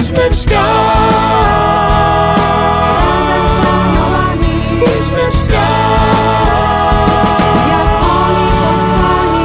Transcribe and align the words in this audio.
Idźmy 0.00 0.30
w 0.30 0.34
świat. 0.34 0.64
Idźmy 4.82 5.30
w 5.32 5.36
świat. 5.36 5.64
jak 7.68 7.88
oni 8.02 8.48
posłani. 8.60 9.44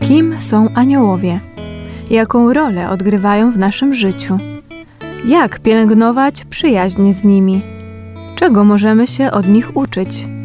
Kim 0.00 0.38
są 0.38 0.68
aniołowie? 0.74 1.40
Jaką 2.10 2.52
rolę 2.52 2.90
odgrywają 2.90 3.52
w 3.52 3.58
naszym 3.58 3.94
życiu? 3.94 4.38
Jak 5.24 5.60
pielęgnować 5.60 6.44
przyjaźń 6.44 7.12
z 7.12 7.24
nimi? 7.24 7.62
Czego 8.36 8.64
możemy 8.64 9.06
się 9.06 9.30
od 9.30 9.48
nich 9.48 9.76
uczyć? 9.76 10.35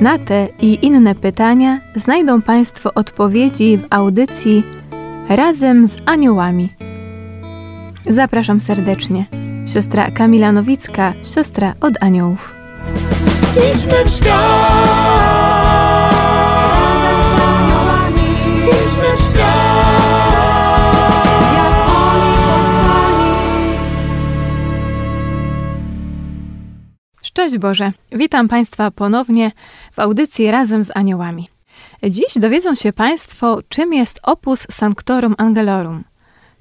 Na 0.00 0.18
te 0.18 0.48
i 0.60 0.78
inne 0.86 1.14
pytania 1.14 1.80
znajdą 1.96 2.42
Państwo 2.42 2.94
odpowiedzi 2.94 3.78
w 3.78 3.86
audycji 3.90 4.62
Razem 5.28 5.86
z 5.86 5.96
Aniołami. 6.06 6.70
Zapraszam 8.10 8.60
serdecznie. 8.60 9.26
Siostra 9.66 10.10
Kamila 10.10 10.52
Nowicka, 10.52 11.12
siostra 11.34 11.74
od 11.80 11.94
aniołów. 12.02 12.54
Idźmy 13.74 14.04
w 14.04 14.10
świat. 14.10 15.33
Szczęść 27.34 27.58
Boże! 27.58 27.90
Witam 28.12 28.48
Państwa 28.48 28.90
ponownie 28.90 29.52
w 29.92 29.98
audycji 29.98 30.50
Razem 30.50 30.84
z 30.84 30.96
Aniołami. 30.96 31.48
Dziś 32.10 32.26
dowiedzą 32.36 32.74
się 32.74 32.92
Państwo, 32.92 33.58
czym 33.68 33.92
jest 33.92 34.20
Opus 34.22 34.66
Sanctorum 34.70 35.34
Angelorum, 35.38 36.04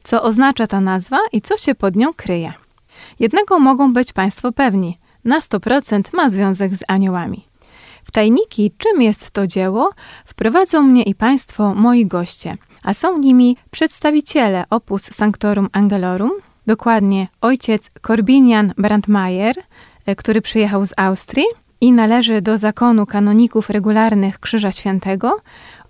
co 0.03 0.23
oznacza 0.23 0.67
ta 0.67 0.81
nazwa 0.81 1.19
i 1.31 1.41
co 1.41 1.57
się 1.57 1.75
pod 1.75 1.95
nią 1.95 2.13
kryje. 2.13 2.53
Jednego 3.19 3.59
mogą 3.59 3.93
być 3.93 4.13
Państwo 4.13 4.51
pewni, 4.51 4.97
na 5.25 5.39
100% 5.39 6.01
ma 6.13 6.29
związek 6.29 6.75
z 6.75 6.83
aniołami. 6.87 7.45
W 8.03 8.11
tajniki, 8.11 8.71
czym 8.77 9.01
jest 9.01 9.31
to 9.31 9.47
dzieło, 9.47 9.91
wprowadzą 10.25 10.83
mnie 10.83 11.03
i 11.03 11.15
Państwo 11.15 11.73
moi 11.75 12.05
goście, 12.05 12.57
a 12.83 12.93
są 12.93 13.17
nimi 13.17 13.57
przedstawiciele 13.71 14.63
Opus 14.69 15.03
Sanctorum 15.03 15.69
Angelorum, 15.71 16.31
dokładnie 16.67 17.27
ojciec 17.41 17.91
Corbinian 18.07 18.73
Brandmeier, 18.77 19.55
e, 19.59 19.63
który 20.17 20.41
przyjechał 20.41 20.85
z 20.85 20.93
Austrii 20.97 21.45
i 21.81 21.91
należy 21.91 22.41
do 22.41 22.57
zakonu 22.57 23.05
kanoników 23.05 23.69
regularnych 23.69 24.39
Krzyża 24.39 24.71
Świętego 24.71 25.37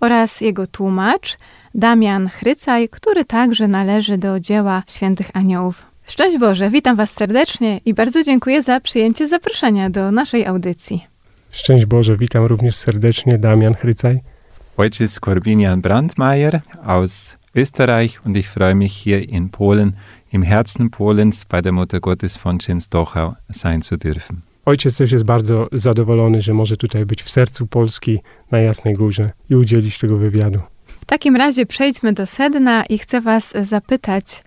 oraz 0.00 0.40
jego 0.40 0.66
tłumacz 0.66 1.36
Damian 1.74 2.28
Chrycaj, 2.28 2.88
który 2.88 3.24
także 3.24 3.68
należy 3.68 4.18
do 4.18 4.40
dzieła 4.40 4.82
świętych 4.88 5.30
aniołów. 5.34 5.82
Szczęść 6.08 6.38
Boże, 6.38 6.70
witam 6.70 6.96
Was 6.96 7.10
serdecznie 7.10 7.80
i 7.84 7.94
bardzo 7.94 8.22
dziękuję 8.22 8.62
za 8.62 8.80
przyjęcie 8.80 9.26
zaproszenia 9.26 9.90
do 9.90 10.10
naszej 10.10 10.46
audycji. 10.46 11.06
Szczęść 11.50 11.86
Boże, 11.86 12.16
witam 12.16 12.44
również 12.44 12.76
serdecznie 12.76 13.38
Damian 13.38 13.74
Chrycaj. 13.74 14.14
Ojciec 14.76 15.20
Corbinian 15.20 15.80
Brandmeier 15.80 16.60
aus 16.84 17.36
Österreich 17.54 18.20
und 18.26 18.36
ich 18.36 18.48
freue 18.48 18.74
mich 18.74 18.92
hier 18.92 19.28
in 19.28 19.50
Polen, 19.50 19.96
im 20.32 20.42
Herzen 20.42 20.90
Polens 20.90 21.44
bei 21.44 21.62
der 21.62 21.72
Mutter 21.72 22.00
Gottes 22.00 22.36
von 22.36 22.58
Częstochow 22.58 23.34
sein 23.52 23.82
zu 23.82 23.96
dürfen. 23.96 24.36
Ojciec 24.64 24.96
też 24.96 25.12
jest 25.12 25.24
bardzo 25.24 25.68
zadowolony, 25.72 26.42
że 26.42 26.54
może 26.54 26.76
tutaj 26.76 27.06
być 27.06 27.22
w 27.22 27.30
sercu 27.30 27.66
Polski 27.66 28.20
na 28.50 28.58
Jasnej 28.58 28.94
Górze 28.94 29.30
i 29.50 29.56
udzielić 29.56 29.98
tego 29.98 30.16
wywiadu. 30.16 30.60
W 31.00 31.04
takim 31.04 31.36
razie 31.36 31.66
przejdźmy 31.66 32.12
do 32.12 32.26
sedna 32.26 32.84
i 32.84 32.98
chcę 32.98 33.20
Was 33.20 33.54
zapytać, 33.62 34.44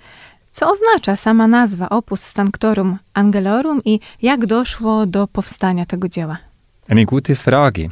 co 0.52 0.72
oznacza 0.72 1.16
sama 1.16 1.48
nazwa 1.48 1.90
Opus 1.90 2.22
Sanctorum 2.22 2.98
Angelorum 3.14 3.82
i 3.86 4.00
jak 4.22 4.46
doszło 4.46 5.06
do 5.06 5.28
powstania 5.28 5.86
tego 5.86 6.10
dzieła? 6.10 6.38
Eine 6.90 7.06
gute 7.06 7.36
Frage. 7.36 7.90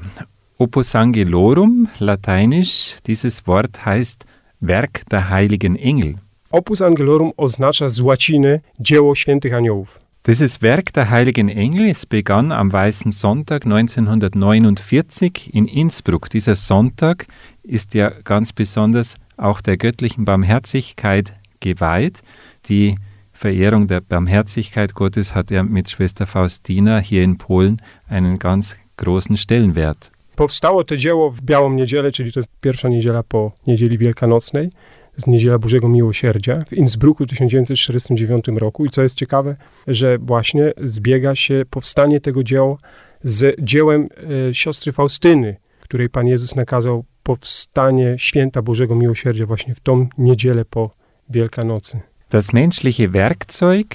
Opus 0.59 0.95
Angelorum, 0.95 1.88
lateinisch, 2.00 3.01
dieses 3.06 3.41
Wort 3.41 3.78
heißt 3.85 4.25
Werk 4.61 5.09
der 5.09 5.29
heiligen 5.29 5.75
Engel. 5.75 6.16
Opus 6.51 6.81
Angelorum 6.81 7.31
oznacza 7.38 7.89
z 7.89 7.99
łaciny 7.99 8.61
dzieło 8.79 9.16
świętych 9.16 9.53
aniołów. 9.53 9.99
Dieses 10.27 10.57
Werk 10.61 10.91
der 10.91 11.09
heiligen 11.09 11.49
Engel 11.49 11.89
es 11.89 12.05
begann 12.05 12.51
am 12.51 12.71
Weißen 12.71 13.11
Sonntag 13.11 13.66
1949 13.66 15.53
in 15.53 15.67
Innsbruck. 15.67 16.29
Dieser 16.29 16.55
Sonntag 16.55 17.27
ist 17.63 17.93
ja 17.93 18.09
ganz 18.23 18.51
besonders 18.51 19.16
auch 19.38 19.61
der 19.61 19.77
göttlichen 19.77 20.25
Barmherzigkeit 20.25 21.35
geweiht. 21.59 22.23
Die 22.69 22.95
Verehrung 23.33 23.87
der 23.87 24.01
Barmherzigkeit 24.01 24.95
Gottes 24.95 25.35
hat 25.35 25.51
ja 25.51 25.61
mit 25.61 25.91
Schwester 25.91 26.25
Faustina 26.25 26.97
hier 26.97 27.22
in 27.23 27.37
Polen 27.37 27.81
einen 28.07 28.39
ganz 28.39 28.77
großen 28.97 29.37
Stellenwert. 29.37 30.11
Powstało 30.35 30.84
to 30.84 30.97
dzieło 30.97 31.31
w 31.31 31.41
Białą 31.41 31.73
Niedzielę, 31.73 32.12
czyli 32.12 32.31
to 32.31 32.40
jest 32.40 32.51
pierwsza 32.62 32.90
niedziela 32.90 33.23
po 33.23 33.51
Niedzieli 33.68 33.97
Wielkanocnej. 33.97 34.69
Jest 35.13 35.28
Niedziela 35.28 35.59
Bożego 35.59 35.90
Miłosierdzia 35.90 36.59
w 36.68 36.73
Innsbrucku 36.73 37.23
w 37.23 37.28
1949 37.28 38.46
roku. 38.47 38.85
I 38.85 38.90
co 38.90 39.01
jest 39.01 39.16
ciekawe, 39.16 39.56
że 39.88 40.18
właśnie 40.18 40.73
zbiega 40.84 41.35
się 41.35 41.63
powstanie 41.69 42.22
tego 42.22 42.44
dzieła 42.44 42.78
z 43.23 43.56
dziełem 43.62 44.09
e, 44.50 44.53
siostry 44.53 44.91
Faustyny, 44.91 45.56
której 45.79 46.09
Pan 46.09 46.28
Jezus 46.28 46.56
nakazał 46.56 47.06
powstanie 47.23 48.16
święta 48.17 48.62
Bożego 48.62 48.96
Miłosierdzia 48.96 49.46
właśnie 49.46 49.75
w 49.75 49.79
tą 49.79 50.07
niedzielę 50.17 50.66
po 50.66 50.91
Wielkanocy. 51.29 52.00
Das 52.29 52.53
menschliche 52.53 53.07
Werkzeug 53.07 53.88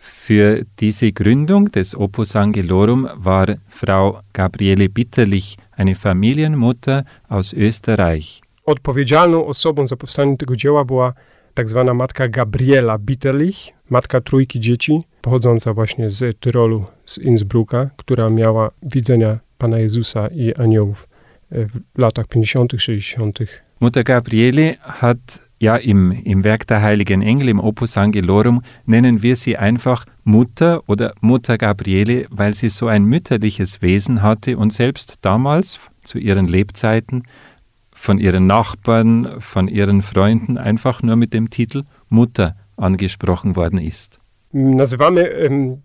für 0.00 0.64
diese 0.80 1.12
Gründung 1.12 1.70
des 1.70 1.94
Opus 1.94 2.36
Angelorum 2.36 3.08
war 3.14 3.56
Frau 3.68 4.20
Gabriele 4.32 4.88
Bitterlich, 4.88 5.56
eine 5.76 5.94
Familienmutter 5.94 7.04
aus 7.28 7.52
Österreich. 7.52 8.40
Odpowiedzialną 8.64 9.46
osobą 9.46 9.86
za 9.86 9.96
powstanie 9.96 10.36
tego 10.36 10.56
dzieła 10.56 10.84
była 10.84 11.12
tak 11.54 11.68
zwana 11.68 11.94
matka 11.94 12.28
Gabriela 12.28 12.98
Bitterlich, 12.98 13.56
matka 13.90 14.20
trójki 14.20 14.60
dzieci, 14.60 15.02
pochodząca 15.22 15.74
właśnie 15.74 16.10
z 16.10 16.40
Tyrolu, 16.40 16.84
z 17.04 17.18
Innsbrucka, 17.18 17.90
która 17.96 18.30
miała 18.30 18.70
widzenia 18.82 19.38
Pana 19.58 19.78
Jezusa 19.78 20.26
i 20.28 20.54
aniołów 20.54 21.08
e, 21.52 21.66
w 21.66 21.98
latach 21.98 22.26
50., 22.26 22.72
60. 22.78 23.38
Mutter 23.80 24.04
Gabriele 24.04 24.74
hat 24.80 25.45
ja 25.58 25.76
im, 25.76 26.12
im 26.12 26.44
Werk 26.44 26.66
der 26.66 26.82
heiligen 26.82 27.22
Engel, 27.22 27.48
im 27.48 27.60
Opus 27.60 27.96
Angelorum, 27.96 28.62
nennen 28.84 29.22
wir 29.22 29.36
sie 29.36 29.56
einfach 29.56 30.04
Mutter 30.24 30.82
oder 30.86 31.14
Mutter 31.20 31.58
Gabriele, 31.58 32.26
weil 32.30 32.54
sie 32.54 32.68
so 32.68 32.88
ein 32.88 33.04
mütterliches 33.04 33.82
Wesen 33.82 34.22
hatte 34.22 34.58
und 34.58 34.72
selbst 34.72 35.18
damals, 35.22 35.78
zu 36.04 36.18
ihren 36.18 36.46
Lebzeiten, 36.46 37.24
von 37.92 38.18
ihren 38.18 38.46
Nachbarn, 38.46 39.40
von 39.40 39.68
ihren 39.68 40.02
Freunden 40.02 40.58
einfach 40.58 41.02
nur 41.02 41.16
mit 41.16 41.32
dem 41.32 41.50
Titel 41.50 41.84
Mutter 42.08 42.54
angesprochen 42.76 43.56
worden 43.56 43.80
ist. 43.80 44.20
Nazywamy 44.52 45.30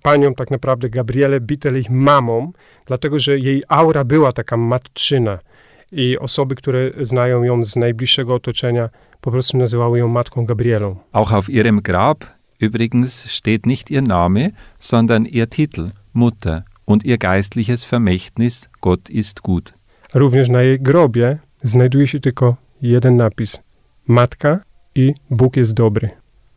panią 0.01 0.35
tak 0.35 0.51
naprawdę 0.51 0.89
Gabrielę 0.89 1.39
Bitterlich 1.39 1.89
mamą, 1.89 2.51
dlatego 2.85 3.19
że 3.19 3.39
jej 3.39 3.63
aura 3.67 4.03
była 4.03 4.31
taka 4.31 4.57
matczyna 4.57 5.39
i 5.91 6.17
osoby, 6.17 6.55
które 6.55 6.91
znają 7.01 7.43
ją 7.43 7.63
z 7.63 7.75
najbliższego 7.75 8.35
otoczenia, 8.35 8.89
po 9.21 9.31
prostu 9.31 9.57
nazywały 9.57 9.99
ją 9.99 10.07
matką 10.07 10.45
Gabrielą. 10.45 10.95
Auch 11.11 11.33
auf 11.33 11.49
ihrem 11.49 11.81
Grab 11.81 12.25
übrigens 12.59 13.25
steht 13.31 13.65
nicht 13.65 13.91
ihr 13.91 14.01
Name, 14.01 14.51
sondern 14.79 15.25
ihr 15.25 15.49
Titel 15.49 15.89
Mutter 16.13 16.63
und 16.85 17.03
ihr 17.05 17.17
geistliches 17.17 17.83
Vermächtnis 17.85 18.69
Gott 18.81 19.09
ist 19.09 19.41
gut. 19.41 19.73
Również 20.13 20.49
na 20.49 20.61
jej 20.61 20.79
grobie 20.79 21.39
znajduje 21.63 22.07
się 22.07 22.19
tylko 22.19 22.55
jeden 22.81 23.17
napis: 23.17 23.59
Matka 24.07 24.59
i 24.95 25.13
Bóg 25.29 25.57
jest 25.57 25.73
dobry. 25.73 26.09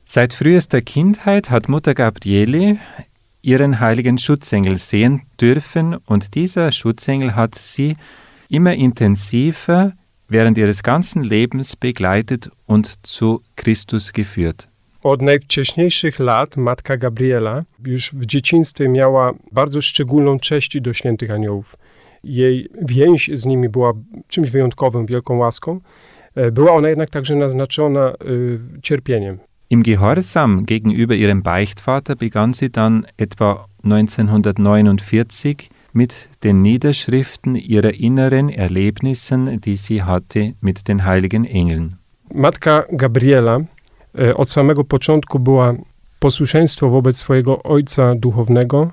Seit 0.06 0.34
frühester 0.34 0.84
Kindheit 0.84 1.46
hat 1.46 1.69
Mutter 1.69 1.94
Gabriele 1.94 2.76
ihren 3.43 3.81
heiligen 3.81 4.19
Schutzengel 4.19 4.78
sehen 4.78 5.20
dürfen 5.40 5.96
und 6.06 6.34
dieser 6.34 6.72
Schutzengel 6.72 7.34
hat 7.34 7.55
sie 7.55 7.96
immer 8.50 8.75
intensiver 8.75 9.93
während 10.34 10.58
ihres 10.58 10.82
ganzen 10.82 11.22
Lebens 11.22 11.76
begleitet 11.76 12.50
und 12.66 13.06
zu 13.06 13.40
Christus 13.56 14.12
geführt. 14.12 14.69
Od 15.02 15.22
najwcześniejszych 15.22 16.19
lat 16.19 16.56
matka 16.56 16.96
Gabriela 16.96 17.64
już 17.86 18.12
w 18.12 18.26
dzieciństwie 18.26 18.88
miała 18.88 19.32
bardzo 19.52 19.81
szczególną 19.81 20.38
cześć 20.38 20.81
do 20.81 20.92
świętych 20.92 21.31
aniołów. 21.31 21.76
Jej 22.25 22.69
więź 22.82 23.31
z 23.34 23.46
nimi 23.46 23.69
była 23.69 23.92
czymś 24.28 24.50
wyjątkowym, 24.50 25.06
wielką 25.06 25.36
łaską. 25.36 25.81
E, 26.34 26.50
Była 26.50 26.72
ona 26.72 26.88
jednak 26.88 27.10
także 27.10 27.36
naznaczona 27.36 28.12
y, 28.12 28.58
cierpieniem. 28.82 29.38
Im 29.70 29.82
Gehorsam 29.82 30.64
gegenüber 30.66 31.16
ihrem 31.16 31.42
Beichtvater 31.42 32.16
begann 32.16 32.54
sie 32.54 32.70
dann 32.70 33.06
etwa 33.19 33.66
1949 33.82 35.70
mit 35.94 36.29
den 36.43 36.62
Niederschriften 36.62 37.56
ihrer 37.56 37.94
inneren 37.94 38.50
Erlebnissen, 38.50 39.61
die 39.61 39.76
sie 39.76 40.02
hatte 40.02 40.55
mit 40.61 40.88
den 40.88 41.05
heiligen 41.05 41.44
Engeln. 41.44 41.96
Matka 42.35 42.85
Gabriela 42.93 43.61
e, 44.19 44.35
od 44.35 44.50
samego 44.50 44.85
początku 44.85 45.38
była 45.38 45.75
posłuszeństwo 46.19 46.91
wobec 46.91 47.17
swojego 47.17 47.62
ojca 47.62 48.14
duchownego, 48.14 48.91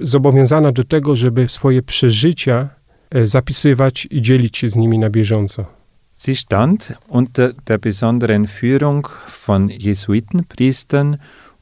zobowiązana 0.00 0.72
do 0.72 0.84
tego, 0.84 1.16
żeby 1.16 1.48
swoje 1.48 1.82
przeżycia 1.82 2.68
e, 3.10 3.26
zapisywać 3.26 4.08
i 4.10 4.22
dzielić 4.22 4.58
się 4.58 4.68
z 4.68 4.76
nimi 4.76 4.98
na 4.98 5.10
bieżąco. 5.10 5.64
Sie 6.14 6.36
stand 6.36 6.92
unter 7.08 7.52
der 7.64 7.80
besonderen 7.80 8.46
Führung 8.46 9.08
von 9.46 9.70
Jesuitenpriestern 9.70 11.16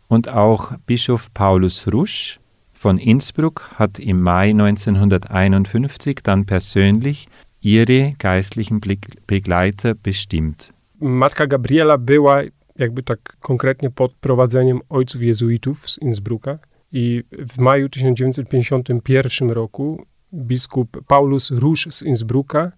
und 0.09 0.29
auch 0.29 0.75
Bischof 0.87 1.31
Paulus 1.31 1.87
Rusch 1.87 2.41
von 2.85 2.99
Innsbruck 2.99 3.71
hat 3.79 3.99
im 3.99 4.21
Mai 4.23 4.51
1951 4.53 6.23
dann 6.23 6.47
persönlich 6.47 7.29
ihre 7.61 8.15
geistlichen 8.19 8.81
Beg- 8.81 9.19
Begleiter 9.27 9.95
bestimmt. 9.95 10.73
Matka 11.01 11.47
Gabriela 11.47 11.99
była 11.99 12.43
jakby 12.77 13.03
tak 13.03 13.37
konkretnie 13.41 13.91
pod 13.91 14.15
prowadzeniem 14.15 14.81
ojców 14.89 15.23
jezuitów 15.23 15.91
z 15.91 15.99
Innsbrucka 15.99 16.59
i 16.93 17.23
w 17.33 17.59
maju 17.59 17.89
1951 17.89 19.51
roku 19.51 20.07
biskup 20.35 21.03
Paulus 21.07 21.51
Róż 21.51 21.89
z 21.91 22.03
Innsbrucka 22.03 22.73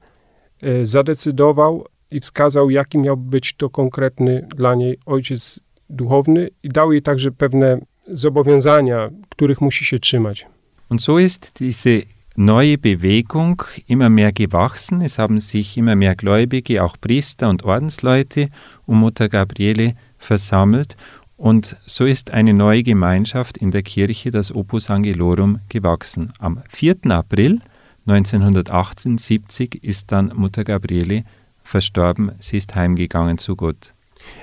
e, 0.62 0.86
zadecydował 0.86 1.86
i 2.10 2.20
wskazał, 2.20 2.70
jaki 2.70 2.98
miał 2.98 3.16
być 3.16 3.54
to 3.56 3.70
konkretny 3.70 4.48
dla 4.56 4.74
niej 4.74 4.98
ojciec 5.06 5.60
duchowny 5.90 6.48
i 6.62 6.68
dał 6.68 6.92
jej 6.92 7.02
także 7.02 7.30
pewne 7.32 7.80
zobowiązania, 8.08 9.10
których 9.28 9.60
musi 9.60 9.84
się 9.84 9.98
trzymać. 9.98 10.46
Und 10.88 11.02
so 11.02 11.18
ist 11.18 11.52
diese 11.60 12.02
neue 12.36 12.78
Bewegung 12.78 13.62
immer 13.88 14.10
mehr 14.10 14.32
gewachsen. 14.32 15.02
Es 15.02 15.18
haben 15.18 15.40
sich 15.40 15.76
immer 15.76 15.96
mehr 15.96 16.14
Gläubige, 16.14 16.82
auch 16.82 16.96
Priester 17.00 17.48
und 17.48 17.64
Ordensleute 17.64 18.48
um 18.86 19.00
Mutter 19.00 19.28
Gabriele 19.28 19.94
versammelt. 20.18 20.96
Und 21.36 21.76
so 21.86 22.04
ist 22.04 22.30
eine 22.30 22.54
neue 22.54 22.82
Gemeinschaft 22.82 23.58
in 23.58 23.70
der 23.70 23.82
Kirche, 23.82 24.30
das 24.30 24.54
Opus 24.54 24.90
Angelorum, 24.90 25.58
gewachsen. 25.68 26.32
Am 26.38 26.62
4. 26.68 26.96
April 27.10 27.58
1978 28.06 29.82
ist 29.82 30.12
dann 30.12 30.32
Mutter 30.34 30.64
Gabriele 30.64 31.24
verstorben. 31.62 32.32
Sie 32.38 32.58
ist 32.58 32.74
heimgegangen 32.74 33.38
zu 33.38 33.56
Gott. 33.56 33.94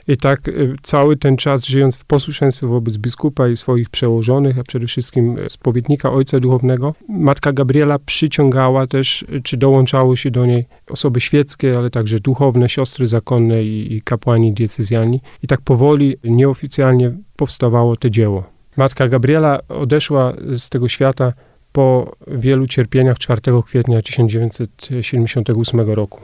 I 0.07 0.17
tak 0.17 0.47
e, 0.47 0.51
cały 0.81 1.17
ten 1.17 1.37
czas 1.37 1.65
żyjąc 1.65 1.95
w 1.95 2.05
posłuszeństwie 2.05 2.67
wobec 2.67 2.97
biskupa 2.97 3.47
i 3.47 3.57
swoich 3.57 3.89
przełożonych, 3.89 4.59
a 4.59 4.63
przede 4.63 4.87
wszystkim 4.87 5.37
e, 5.37 5.49
spowiednika 5.49 6.11
ojca 6.11 6.39
duchownego, 6.39 6.95
matka 7.09 7.53
Gabriela 7.53 7.99
przyciągała 7.99 8.87
też, 8.87 9.25
e, 9.35 9.41
czy 9.41 9.57
dołączały 9.57 10.17
się 10.17 10.31
do 10.31 10.45
niej 10.45 10.65
osoby 10.89 11.21
świeckie, 11.21 11.77
ale 11.77 11.89
także 11.89 12.19
duchowne, 12.19 12.69
siostry 12.69 13.07
zakonne 13.07 13.63
i, 13.63 13.93
i 13.93 14.01
kapłani 14.01 14.53
diecezjalni. 14.53 15.21
I 15.43 15.47
tak 15.47 15.61
powoli, 15.61 16.17
nieoficjalnie 16.23 17.11
powstawało 17.35 17.95
to 17.95 18.09
dzieło. 18.09 18.43
Matka 18.77 19.07
Gabriela 19.07 19.59
odeszła 19.67 20.33
z 20.51 20.69
tego 20.69 20.87
świata 20.87 21.33
po 21.71 22.15
wielu 22.27 22.67
cierpieniach 22.67 23.19
4 23.19 23.41
kwietnia 23.65 24.01
1978 24.01 25.79
roku. 25.79 26.21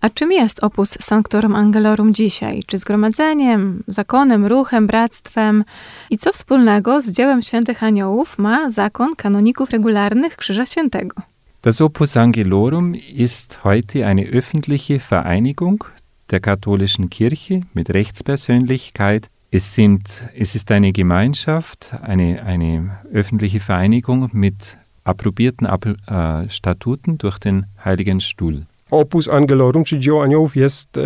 A 0.00 0.10
czym 0.10 0.32
jest 0.32 0.64
opus 0.64 0.90
Sanctorum 1.00 1.54
Angelorum 1.54 2.14
dzisiaj? 2.14 2.62
Czy 2.66 2.78
zgromadzeniem, 2.78 3.82
zakonem, 3.88 4.46
ruchem, 4.46 4.86
bractwem? 4.86 5.64
I 6.10 6.18
co 6.18 6.32
wspólnego 6.32 7.00
z 7.00 7.12
dziełem 7.12 7.42
świętych 7.42 7.82
aniołów 7.82 8.38
ma 8.38 8.70
zakon 8.70 9.16
kanoników 9.16 9.70
regularnych 9.70 10.36
Krzyża 10.36 10.66
Świętego? 10.66 11.22
Das 11.62 11.80
Opus 11.80 12.16
Angelorum 12.16 12.94
ist 12.94 13.58
heute 13.64 14.06
eine 14.06 14.22
öffentliche 14.22 15.00
Vereinigung 15.00 15.84
der 16.30 16.40
katholischen 16.40 17.08
Kirche 17.10 17.60
mit 17.74 17.90
Rechtspersönlichkeit. 17.90 19.28
Es, 19.50 19.74
sind, 19.74 20.22
es 20.38 20.54
ist 20.54 20.70
eine 20.70 20.92
Gemeinschaft, 20.92 21.94
eine, 22.02 22.42
eine 22.44 22.98
öffentliche 23.12 23.60
Vereinigung 23.60 24.28
mit 24.32 24.76
approbierten 25.04 25.66
Ab 25.66 25.86
äh, 25.86 26.48
Statuten 26.50 27.18
durch 27.18 27.38
den 27.38 27.66
Heiligen 27.84 28.20
Stuhl. 28.20 28.66
Opus 28.90 29.28
Angelorum, 29.28 29.84
czy 29.84 29.98
Dzieło 29.98 30.22
Aniołów, 30.22 30.56
jest 30.56 30.98
e, 30.98 31.00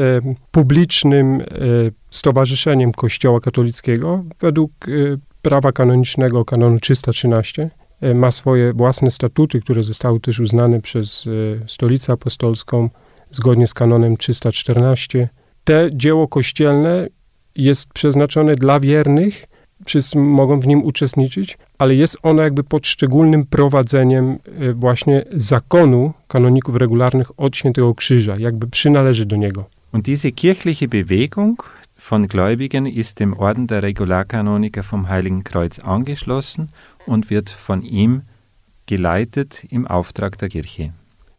publicznym 0.50 1.40
e, 1.40 1.44
stowarzyszeniem 2.10 2.92
Kościoła 2.92 3.40
katolickiego 3.40 4.24
według 4.40 4.72
e, 4.88 4.90
prawa 5.42 5.72
kanonicznego, 5.72 6.44
kanonu 6.44 6.78
313. 6.78 7.70
E, 8.00 8.14
ma 8.14 8.30
swoje 8.30 8.72
własne 8.72 9.10
statuty, 9.10 9.60
które 9.60 9.82
zostały 9.82 10.20
też 10.20 10.40
uznane 10.40 10.80
przez 10.80 11.26
e, 11.26 11.68
Stolicę 11.68 12.12
Apostolską 12.12 12.90
zgodnie 13.30 13.66
z 13.66 13.74
kanonem 13.74 14.16
314. 14.16 15.28
Te 15.64 15.90
dzieło 15.92 16.28
kościelne 16.28 17.08
jest 17.56 17.92
przeznaczone 17.92 18.54
dla 18.54 18.80
wiernych, 18.80 19.46
wszyscy 19.86 20.18
mogą 20.18 20.60
w 20.60 20.66
nim 20.66 20.82
uczestniczyć, 20.82 21.58
ale 21.78 21.94
jest 21.94 22.16
ono 22.22 22.42
jakby 22.42 22.64
pod 22.64 22.86
szczególnym 22.86 23.46
prowadzeniem 23.46 24.38
e, 24.60 24.72
właśnie 24.72 25.24
zakonu 25.32 26.12
kanoników 26.28 26.76
regularnych 26.76 27.40
od 27.40 27.56
Świętego 27.56 27.94
Krzyża, 27.94 28.36
jakby 28.38 28.66
przynależy 28.66 29.26
do 29.26 29.36
niego. 29.36 29.64
Und 29.92 30.04
diese 30.04 30.32
kirchliche 30.32 30.88
Bewegung 30.88 31.80
von 32.10 32.26
Gläubigen 32.26 32.86
ist 32.86 33.18
dem 33.18 33.34
Orden 33.34 33.66
der 33.66 33.82
Regularkanoniker 33.82 34.84
vom 34.84 35.08
Heiligen 35.08 35.42
Kreuz 35.42 35.80
angeschlossen 35.80 36.68
und 37.06 37.30
wird 37.30 37.50
von 37.50 37.82
ihm 37.82 38.22
geleitet 38.86 39.62
im 39.70 39.86
Auftrag 39.86 40.36
der 40.36 40.48
Kirche. 40.48 40.92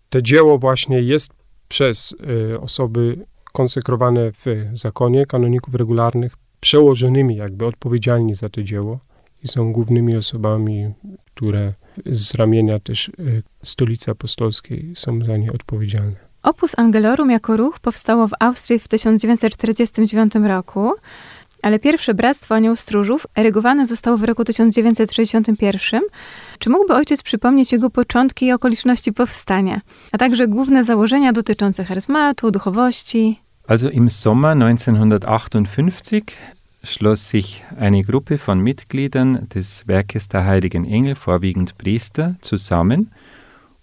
To 0.10 0.22
dzieło 0.22 0.58
właśnie 0.58 1.02
jest 1.02 1.32
przez 1.68 2.16
e, 2.54 2.60
osoby 2.60 3.26
konsekrowane 3.52 4.32
w 4.32 4.46
zakonie 4.74 5.26
kanoników 5.26 5.76
regularnych, 5.76 6.38
przełożonymi 6.62 7.36
jakby 7.36 7.66
odpowiedzialni 7.66 8.36
za 8.36 8.50
to 8.50 8.64
dzieło 8.64 9.00
i 9.44 9.48
są 9.48 9.74
głównymi 9.74 10.18
osobami, 10.18 10.94
które 11.26 11.74
z 12.06 12.36
ramienia 12.36 12.80
też 12.80 13.10
e, 13.10 13.12
Stolicy 13.64 14.12
Apostolskiej 14.12 14.94
są 14.96 15.24
za 15.26 15.38
nie 15.38 15.52
odpowiedzialne. 15.52 16.16
Opus 16.44 16.72
Angelorum 16.78 17.32
jako 17.32 17.58
ruch 17.58 17.80
powstało 17.80 18.28
w 18.28 18.32
Austrii 18.40 18.80
w 18.80 18.88
1949 18.88 20.34
roku, 20.36 20.92
ale 21.62 21.80
pierwsze 21.80 22.14
Bractwo 22.14 22.56
Anioł 22.56 22.76
Stróżów 22.76 23.28
erygowane 23.36 23.86
zostało 23.86 24.18
w 24.18 24.24
roku 24.24 24.44
1961. 24.44 26.02
Czy 26.60 26.70
mógłby 26.70 26.94
ojciec 26.94 27.24
przypomnieć 27.24 27.72
jego 27.72 27.90
początki 27.90 28.46
i 28.46 28.52
okoliczności 28.52 29.14
powstania, 29.14 29.82
a 30.12 30.18
także 30.18 30.48
główne 30.48 30.84
założenia 30.84 31.34
dotyczące 31.34 31.84
charyzmatu, 31.84 32.52
duchowości? 32.52 33.40
Also 33.68 33.90
im 33.90 34.10
Sommer 34.10 34.52
1958 34.52 36.24
schloss 36.84 37.30
sich 37.30 37.64
eine 37.78 38.02
Gruppe 38.02 38.38
von 38.38 38.60
Mitgliedern 38.60 39.48
des 39.54 39.88
Werkes 39.88 40.28
der 40.28 40.46
Heiligen 40.46 40.86
Engel, 40.86 41.16
vorwiegend 41.16 41.78
Priester, 41.78 42.36
zusammen, 42.42 43.12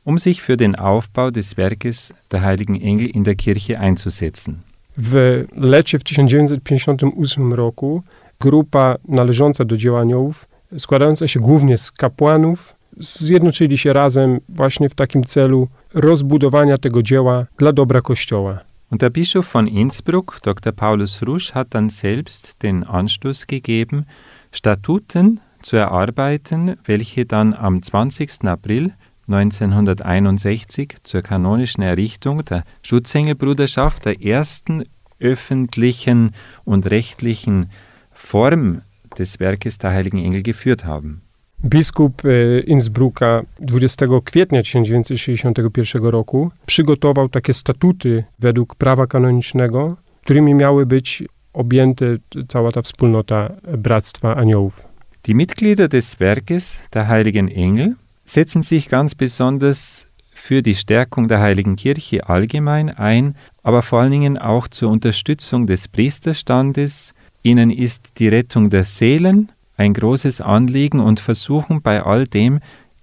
um 0.04 0.18
sich 0.18 0.42
für 0.42 0.56
den 0.56 0.74
Aufbau 0.74 1.30
des 1.30 1.56
Werkes 1.56 2.12
der 2.30 2.42
Heiligen 2.42 2.80
Engel 2.80 3.06
in 3.06 3.24
der 3.24 3.34
Kirche 3.34 3.78
einzusetzen. 3.78 4.62
W 4.96 5.44
lecie 5.56 5.98
w 5.98 6.04
1958 6.04 7.52
roku 7.52 8.02
grupa 8.40 8.96
należąca 9.08 9.64
do 9.64 9.76
dzieła 9.76 10.00
aniołów, 10.00 10.48
składająca 10.78 11.28
się 11.28 11.40
głównie 11.40 11.78
z 11.78 11.92
kapłanów, 11.92 12.74
zjednoczyli 13.00 13.78
się 13.78 13.92
razem 13.92 14.40
właśnie 14.48 14.88
w 14.88 14.94
takim 14.94 15.24
celu 15.24 15.68
rozbudowania 15.94 16.78
tego 16.78 17.02
dzieła 17.02 17.46
dla 17.58 17.72
dobra 17.72 18.00
Kościoła. 18.00 18.67
Und 18.90 19.02
der 19.02 19.10
Bischof 19.10 19.46
von 19.46 19.66
Innsbruck, 19.66 20.40
Dr. 20.42 20.72
Paulus 20.72 21.26
Rusch, 21.26 21.54
hat 21.54 21.74
dann 21.74 21.90
selbst 21.90 22.62
den 22.62 22.84
Anstoß 22.84 23.46
gegeben, 23.46 24.06
Statuten 24.50 25.40
zu 25.60 25.76
erarbeiten, 25.76 26.76
welche 26.84 27.26
dann 27.26 27.52
am 27.52 27.82
20. 27.82 28.44
April 28.44 28.94
1961 29.26 30.96
zur 31.02 31.20
kanonischen 31.20 31.82
Errichtung 31.82 32.44
der 32.46 32.64
Schutzengelbruderschaft, 32.82 34.06
der 34.06 34.22
ersten 34.22 34.84
öffentlichen 35.20 36.32
und 36.64 36.90
rechtlichen 36.90 37.70
Form 38.12 38.80
des 39.18 39.38
Werkes 39.38 39.76
der 39.76 39.90
Heiligen 39.90 40.18
Engel 40.18 40.42
geführt 40.42 40.86
haben. 40.86 41.27
Biskup 41.64 42.24
e, 42.24 42.60
Innsbrucka 42.60 43.42
20 43.60 44.06
kwietnia 44.24 44.62
1961 44.62 46.04
roku 46.04 46.50
przygotował 46.66 47.28
takie 47.28 47.52
statuty 47.52 48.24
według 48.38 48.74
prawa 48.74 49.06
kanonicznego, 49.06 49.96
którymi 50.22 50.54
miały 50.54 50.86
być 50.86 51.22
objęte 51.52 52.06
cała 52.48 52.72
ta 52.72 52.82
wspólnota 52.82 53.52
Bractwa 53.78 54.36
Aniołów. 54.36 54.82
Die 55.24 55.34
Mitglieder 55.34 55.88
des 55.88 56.14
Werkes 56.14 56.78
der 56.90 57.06
Heiligen 57.06 57.48
Engel 57.48 57.94
setzen 58.24 58.62
sich 58.62 58.88
ganz 58.88 59.14
besonders 59.14 60.06
für 60.34 60.62
die 60.62 60.74
Stärkung 60.74 61.28
der 61.28 61.40
Heiligen 61.40 61.76
Kirche 61.76 62.28
allgemein 62.28 62.90
ein, 62.90 63.34
aber 63.62 63.82
vor 63.82 64.00
allen 64.00 64.12
Dingen 64.12 64.38
auch 64.38 64.68
zur 64.68 64.90
Unterstützung 64.90 65.66
des 65.66 65.88
Priesterstandes. 65.88 67.14
Ihnen 67.42 67.70
ist 67.70 68.18
die 68.18 68.28
Rettung 68.28 68.70
der 68.70 68.84
Seelen 68.84 69.48
ein 69.78 69.92
großes 69.94 70.40
Anliegen 70.40 71.00
und 71.00 71.20
versuchen 71.20 71.80
bei 71.80 72.02
all 72.02 72.26
dem 72.26 72.60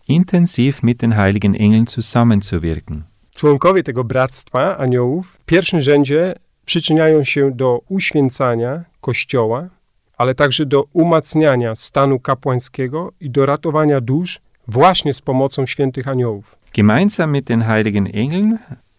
intensiv 0.08 0.84
mit 0.84 1.02
den 1.02 1.16
heiligen 1.16 1.56
Engeln 1.56 1.88
zusammenzuwirken. 1.88 3.04
Członkowie 3.36 3.84
tego 3.84 4.04
bractwa 4.04 4.78
aniołów 4.78 5.38
w 5.42 5.46
pierwszym 5.46 5.82
rzędzie 5.82 6.36
przyczyniają 6.66 7.24
się 7.24 7.52
do 7.52 7.82
uświęcania 7.90 8.84
Kościoła, 9.02 9.70
ale 10.18 10.36
także 10.36 10.66
do 10.66 10.84
umacniania 10.94 11.76
stanu 11.76 12.20
kapłańskiego 12.20 13.12
i 13.20 13.30
do 13.30 13.46
ratowania 13.46 14.02
dusz 14.02 14.40
właśnie 14.68 15.14
z 15.14 15.22
pomocą 15.22 15.66
świętych 15.66 16.08
aniołów. 16.08 16.56
Gemeinsam 16.74 17.32
mit 17.32 17.46
den 17.46 17.62
heiligen 17.62 18.08
Engeln 18.08 18.58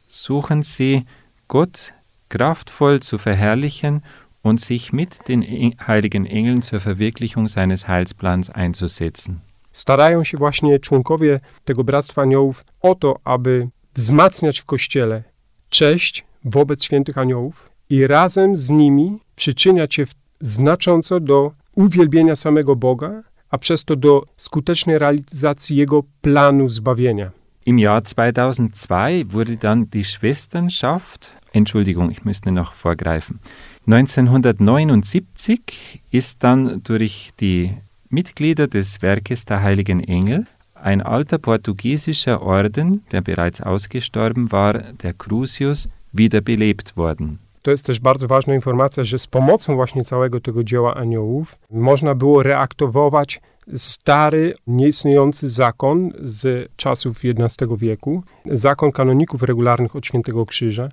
suchen 0.09 0.63
sie 0.63 1.03
Gott 1.49 1.93
kraftvoll 2.29 3.01
zu 3.01 3.19
verherrlichen 3.19 4.01
und 4.47 4.61
sich 4.61 4.93
mit 4.93 5.29
den 5.29 5.43
en 5.43 5.75
heiligen 5.87 6.25
Engeln 6.27 6.63
zur 6.63 6.81
Verwirklichung 6.81 7.49
seines 7.49 7.89
Heilsplans 7.89 8.51
einzusetzen. 8.51 9.41
Starają 9.73 10.25
się 10.25 10.37
właśnie 10.39 10.79
członkowie 10.79 11.41
tego 11.65 11.85
bractwa 11.85 12.23
aniołów 12.23 12.65
o 12.81 12.95
to, 12.95 13.19
aby 13.25 13.69
wzmacniać 13.95 14.61
w 14.61 14.65
Kościele 14.65 15.23
cześć 15.69 16.25
wobec 16.45 16.85
świętych 16.85 17.19
aniołów 17.19 17.71
i 17.91 18.07
razem 18.07 18.57
z 18.57 18.71
nimi 18.71 19.19
przyczyniać 19.37 19.95
się 19.95 20.07
znacząco 20.41 21.21
do 21.21 21.53
uwielbienia 21.75 22.37
samego 22.37 22.77
Boga, 22.77 23.23
a 23.51 23.59
przez 23.59 23.85
to 23.85 23.97
do 23.97 24.23
skutecznej 24.37 24.99
realizacji 24.99 25.77
Jego 25.77 26.03
planu 26.21 26.69
zbawienia. 26.69 27.31
Im 27.67 27.79
Jahr 27.79 28.03
2002 28.03 29.09
wurde 29.25 29.57
dann 29.57 29.87
die 29.87 30.05
Schwesternschaft, 30.05 31.31
Entschuldigung, 31.53 32.13
ich 32.13 32.25
müsste 32.25 32.53
noch 32.53 32.73
vorgreifen, 32.73 33.39
1979 33.87 36.03
ist 36.11 36.43
dann 36.43 36.83
durch 36.83 37.31
die 37.41 37.71
Mitglieder 38.11 38.67
des 38.67 39.01
Werkes 39.01 39.45
der 39.45 39.63
Heiligen 39.63 40.03
Engel 40.03 40.47
ein 40.75 41.03
alter 41.03 41.39
portugiesischer 41.39 42.43
Orden, 42.43 43.05
der 43.13 43.23
bereits 43.23 43.61
ausgestorben 43.61 44.51
war, 44.51 44.83
der 45.03 45.15
Crucius, 45.15 45.89
wiederbelebt 46.13 46.97
worden. 46.97 47.39
To 47.63 47.71
jest 47.71 47.87
też 47.87 48.01
bardzo 48.01 48.29
ważna 48.29 48.55
informacja, 48.55 49.05
że 49.05 49.19
z 49.19 49.27
pomocą 49.27 49.75
właśnie 49.75 50.05
całego 50.05 50.41
tego 50.41 50.65
dzieła 50.65 50.95
aniołów 50.95 51.59
można 51.71 52.15
było 52.15 52.43
reaktywować 52.43 53.41
stary, 53.75 54.55
nieistniejący 54.67 55.49
zakon 55.49 56.13
z 56.23 56.71
czasów 56.77 57.21
XI 57.25 57.65
wieku, 57.77 58.23
zakon 58.47 58.93
kanoników 58.93 59.43
regularnych 59.43 59.97
od 59.97 60.07
Świętego 60.07 60.47
Krzyża. 60.47 60.89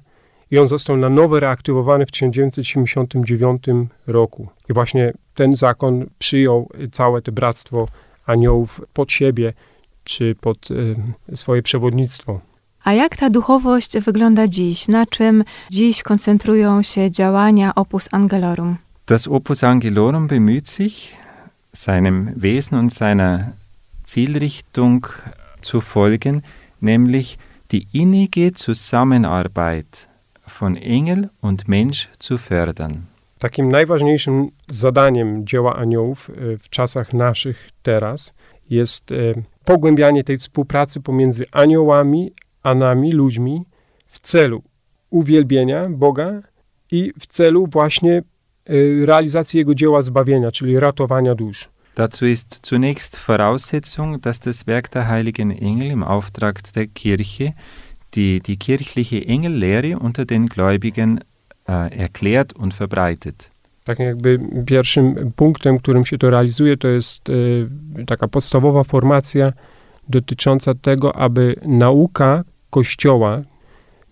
I 0.53 0.59
on 0.59 0.67
został 0.67 0.97
na 0.97 1.09
nowo 1.09 1.39
reaktywowany 1.39 2.05
w 2.05 2.11
1979 2.11 3.63
roku. 4.07 4.47
I 4.69 4.73
właśnie 4.73 5.13
ten 5.35 5.55
zakon 5.55 6.05
przyjął 6.19 6.69
całe 6.91 7.21
to 7.21 7.31
bractwo 7.31 7.87
aniołów 8.25 8.81
pod 8.93 9.11
siebie, 9.11 9.53
czy 10.03 10.35
pod 10.41 10.57
e, 11.31 11.35
swoje 11.35 11.61
przewodnictwo. 11.61 12.39
A 12.83 12.93
jak 12.93 13.17
ta 13.17 13.29
duchowość 13.29 13.97
wygląda 13.99 14.47
dziś? 14.47 14.87
Na 14.87 15.05
czym 15.05 15.43
dziś 15.71 16.03
koncentrują 16.03 16.83
się 16.83 17.11
działania 17.11 17.75
Opus 17.75 18.09
Angelorum? 18.11 18.75
Das 19.05 19.27
Opus 19.27 19.63
Angelorum 19.63 20.27
bemüht 20.27 20.67
sich, 20.67 21.15
seinem 21.75 22.33
Wesen 22.35 22.79
und 22.79 22.93
seiner 22.93 23.51
Zielrichtung 24.07 25.23
zu 25.61 25.81
folgen, 25.81 26.41
nämlich 26.81 27.37
die 27.71 27.87
innige 27.93 28.51
Zusammenarbeit 28.51 30.12
von 30.47 30.77
Engel 30.77 31.29
und 31.41 31.67
Mensch 31.67 32.09
zu 32.19 32.37
fördern. 32.37 32.93
Takim 33.39 33.71
najważniejszym 33.71 34.49
zadaniem 34.67 35.47
dzieła 35.47 35.75
aniołów 35.75 36.29
e, 36.29 36.57
w 36.57 36.69
czasach 36.69 37.13
naszych 37.13 37.69
teraz 37.81 38.33
jest 38.69 39.11
e, 39.11 39.15
pogłębianie 39.65 40.23
tej 40.23 40.37
współpracy 40.37 41.01
pomiędzy 41.01 41.45
aniołami 41.51 42.31
a 42.63 42.75
nami, 42.75 43.11
ludźmi, 43.11 43.65
w 44.07 44.19
celu 44.19 44.63
uwielbienia 45.09 45.89
Boga 45.89 46.41
i 46.91 47.13
w 47.19 47.27
celu 47.27 47.67
właśnie 47.67 48.17
e, 48.17 48.23
realizacji 49.05 49.57
Jego 49.57 49.75
dzieła 49.75 50.01
zbawienia, 50.01 50.51
czyli 50.51 50.79
ratowania 50.79 51.35
dusz. 51.35 51.69
Dazu 51.95 52.25
ist 52.25 52.65
zunächst 52.65 53.17
Voraussetzung, 53.17 54.19
dass 54.19 54.39
das 54.39 54.63
Werk 54.63 54.89
der 54.89 55.07
heiligen 55.07 55.51
Engel 55.51 55.91
im 55.91 56.03
Auftrag 56.03 56.61
der 56.71 56.87
Kirche 56.87 57.53
die, 58.15 58.41
die 58.41 58.57
kirchliche 58.57 59.25
Engellehre 59.25 59.99
unter 59.99 60.25
den 60.25 60.47
Gläubigen 60.47 61.19
äh, 61.67 61.97
erklärt 61.97 62.53
und 62.53 62.73
verbreitet. 62.73 63.51
Tak 63.85 63.99
jakby 63.99 64.39
pierwszym 64.65 65.31
punktem, 65.35 65.77
którym 65.77 66.05
się 66.05 66.17
to 66.17 66.29
realizuje, 66.29 66.77
to 66.77 66.87
jest 66.87 67.29
e, 67.29 68.05
taka 68.05 68.27
podstawowa 68.27 68.83
formacja 68.83 69.53
dotycząca 70.09 70.73
tego, 70.73 71.15
aby 71.15 71.55
nauka 71.65 72.43
Kościoła 72.69 73.41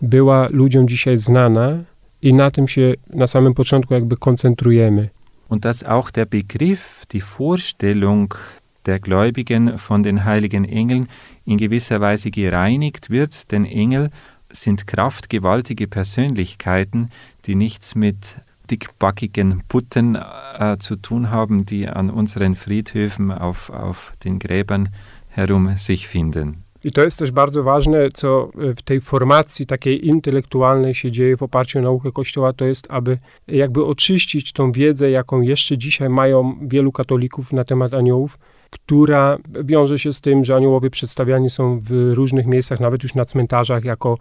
była 0.01 0.48
ludziom 0.50 0.88
dzisiaj 0.88 1.17
znana 1.17 1.84
i 2.22 2.34
na 2.34 2.51
tym 2.51 2.67
się 2.67 2.93
na 3.10 3.27
samym 3.27 3.53
początku 3.53 3.93
jakby 3.93 4.17
koncentrujemy. 4.17 5.10
Und 5.50 5.63
dass 5.63 5.84
auch 5.84 6.12
der 6.12 6.25
Begriff, 6.27 7.05
die 7.13 7.22
Vorstellung 7.22 8.61
der 8.85 9.00
Gläubigen 9.00 9.77
von 9.77 10.03
den 10.03 10.25
heiligen 10.25 10.65
Engeln 10.65 11.07
in 11.45 11.57
gewisser 11.57 12.01
Weise 12.01 12.31
gereinigt 12.31 13.09
wird, 13.09 13.51
denn 13.51 13.65
Engel 13.65 14.09
sind 14.51 14.88
kraftgewaltige 14.88 15.88
Persönlichkeiten, 15.88 17.09
die 17.45 17.55
nichts 17.55 17.95
mit 17.95 18.35
dickbackigen 18.69 19.63
Putten 19.67 20.15
äh, 20.15 20.77
zu 20.79 20.95
tun 20.95 21.29
haben, 21.29 21.65
die 21.65 21.88
an 21.88 22.09
unseren 22.09 22.55
Friedhöfen 22.55 23.31
auf, 23.31 23.69
auf 23.69 24.13
den 24.23 24.39
Gräbern 24.39 24.89
herum 25.29 25.77
sich 25.77 26.07
finden. 26.07 26.63
I 26.83 26.91
to 26.91 27.03
jest 27.03 27.19
też 27.19 27.31
bardzo 27.31 27.63
ważne, 27.63 28.09
co 28.13 28.51
e, 28.59 28.75
w 28.75 28.81
tej 28.81 29.01
formacji 29.01 29.65
takiej 29.65 30.07
intelektualnej 30.07 30.95
się 30.95 31.11
dzieje 31.11 31.38
w 31.38 31.43
oparciu 31.43 31.79
o 31.79 31.81
naukę 31.81 32.11
Kościoła, 32.11 32.53
to 32.53 32.65
jest, 32.65 32.88
aby 32.89 33.17
jakby 33.47 33.85
oczyścić 33.85 34.53
tą 34.53 34.71
wiedzę, 34.71 35.11
jaką 35.11 35.41
jeszcze 35.41 35.77
dzisiaj 35.77 36.09
mają 36.09 36.55
wielu 36.61 36.91
katolików 36.91 37.53
na 37.53 37.63
temat 37.63 37.93
aniołów, 37.93 38.38
która 38.72 39.38
wiąże 39.63 40.00
się 40.00 40.13
z 40.13 40.22
tym, 40.22 40.44
że 40.44 40.56
aniołowie 40.56 40.90
przedstawiani 40.90 41.50
są 41.50 41.80
w 41.80 42.12
różnych 42.13 42.46
miejscach, 42.46 42.80
nawet 42.80 43.04
już 43.04 43.16
na 43.16 43.25
cmentarzach, 43.25 43.84
jako 43.84 44.18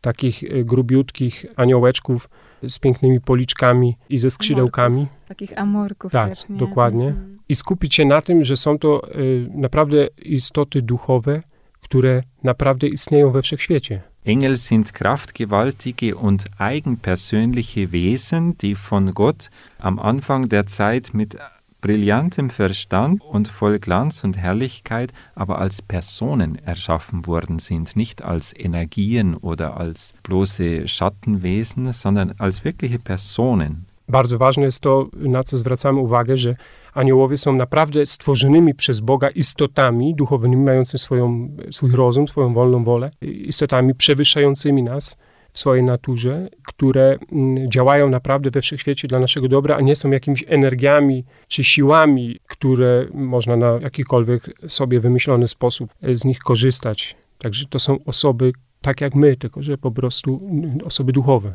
takich 0.00 0.44
e, 0.44 0.64
grubiutkich 0.64 1.46
aniołeczków 1.56 2.28
z 2.62 2.78
pięknymi 2.78 3.20
policzkami 3.20 3.96
i 4.08 4.18
ze 4.18 4.30
skrzydełkami. 4.30 5.06
Takich 5.28 5.58
amorków 5.58 6.12
Tak, 6.12 6.28
też, 6.28 6.48
nie? 6.48 6.56
dokładnie. 6.56 7.06
Mhm. 7.06 7.38
I 7.48 7.54
skupić 7.54 7.94
się 7.94 8.04
na 8.04 8.22
tym, 8.22 8.44
że 8.44 8.56
są 8.56 8.78
to 8.78 9.14
y, 9.18 9.48
naprawdę 9.54 10.06
istoty 10.22 10.82
duchowe, 10.82 11.40
które 11.80 12.22
naprawdę 12.42 12.88
istnieją 12.88 13.30
we 13.30 13.42
wszechświecie. 13.42 14.02
Engel 14.26 14.58
sind 14.58 14.92
kraftgewaltige 14.92 16.16
und 16.16 16.44
eigenpersönliche 16.58 17.86
Wesen, 17.86 18.52
die 18.62 18.74
von 18.90 19.12
Gott 19.12 19.50
am 19.78 19.98
Anfang 19.98 20.46
der 20.48 20.66
Zeit 20.66 21.14
mit 21.14 21.36
brillantem 21.80 22.50
Verstand 22.50 23.22
und 23.24 23.48
voll 23.48 23.78
Glanz 23.78 24.24
und 24.24 24.36
Herrlichkeit, 24.36 25.12
aber 25.34 25.58
als 25.58 25.82
Personen 25.82 26.58
erschaffen 26.64 27.26
worden 27.26 27.58
sind, 27.58 27.96
nicht 27.96 28.22
als 28.22 28.54
Energien 28.58 29.34
oder 29.34 29.76
als 29.76 30.14
bloße 30.22 30.88
Schattenwesen, 30.88 31.92
sondern 31.92 32.34
als 32.38 32.64
wirkliche 32.64 32.98
Personen. 32.98 33.86
Bardzo 34.08 34.38
ważne 34.38 34.64
jest 34.64 34.80
to, 34.80 35.08
na 35.12 35.44
co 35.44 35.56
zwracamy 35.56 36.00
uwagę, 36.00 36.36
że 36.36 36.54
aniołowie 36.94 37.38
są 37.38 37.52
naprawdę 37.52 38.06
stworzonymi 38.06 38.74
przez 38.74 39.00
Boga 39.00 39.28
istotami 39.28 40.14
duchowymi, 40.14 40.56
mającymi 40.56 40.98
swoją, 40.98 41.50
swój 41.70 41.90
rozum, 41.90 42.28
swoją 42.28 42.54
wolną 42.54 42.84
wolę, 42.84 43.08
istotami 43.22 43.94
przewyższającymi 43.94 44.82
nas 44.82 45.16
swojej 45.58 45.84
naturze, 45.84 46.48
które 46.66 47.18
mm, 47.32 47.70
działają 47.70 48.10
naprawdę 48.10 48.50
we 48.50 48.62
wszechświecie 48.62 49.08
dla 49.08 49.18
naszego 49.18 49.48
dobra, 49.48 49.76
a 49.76 49.80
nie 49.80 49.96
są 49.96 50.10
jakimiś 50.10 50.44
energiami 50.48 51.24
czy 51.48 51.64
siłami, 51.64 52.40
które 52.46 53.06
można 53.14 53.56
na 53.56 53.78
jakikolwiek 53.82 54.50
sobie 54.68 55.00
wymyślony 55.00 55.48
sposób 55.48 55.94
e, 56.02 56.16
z 56.16 56.24
nich 56.24 56.38
korzystać. 56.38 57.16
Także 57.38 57.66
to 57.70 57.78
są 57.78 57.98
osoby 58.04 58.52
tak 58.80 59.00
jak 59.00 59.14
my, 59.14 59.36
tylko 59.36 59.62
że 59.62 59.78
po 59.78 59.90
prostu 59.90 60.40
mm, 60.50 60.78
osoby 60.84 61.12
duchowe. 61.12 61.54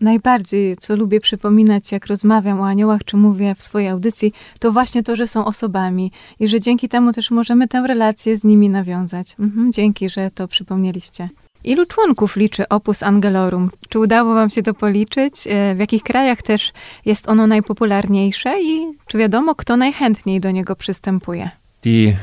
Najbardziej, 0.00 0.76
co 0.76 0.96
lubię 0.96 1.20
przypominać, 1.20 1.92
jak 1.92 2.06
rozmawiam 2.06 2.60
o 2.60 2.66
aniołach, 2.66 3.04
czy 3.04 3.16
mówię 3.16 3.54
w 3.54 3.62
swojej 3.62 3.88
audycji, 3.88 4.32
to 4.58 4.72
właśnie 4.72 5.02
to, 5.02 5.16
że 5.16 5.26
są 5.26 5.44
osobami 5.44 6.12
i 6.40 6.48
że 6.48 6.60
dzięki 6.60 6.88
temu 6.88 7.12
też 7.12 7.30
możemy 7.30 7.68
tę 7.68 7.84
relację 7.86 8.36
z 8.36 8.44
nimi 8.44 8.68
nawiązać. 8.68 9.36
Mhm, 9.38 9.72
dzięki, 9.72 10.08
że 10.08 10.30
to 10.30 10.48
przypomnieliście. 10.48 11.28
Ilu 11.64 11.86
członków 11.86 12.36
liczy 12.36 12.68
Opus 12.68 13.02
Angelorum? 13.02 13.70
Czy 13.88 13.98
udało 13.98 14.34
Wam 14.34 14.50
się 14.50 14.62
to 14.62 14.74
policzyć? 14.74 15.46
E, 15.46 15.74
W 15.74 15.78
jakich 15.78 16.02
krajach 16.02 16.42
też 16.42 16.72
jest 17.04 17.28
ono 17.28 17.46
najpopularniejsze 17.46 18.60
i 18.62 18.86
czy 19.06 19.18
wiadomo, 19.18 19.54
kto 19.54 19.76
najchętniej 19.76 20.40
do 20.40 20.50
niego 20.50 20.76
przystępuje? 20.76 21.50
Die 21.82 22.16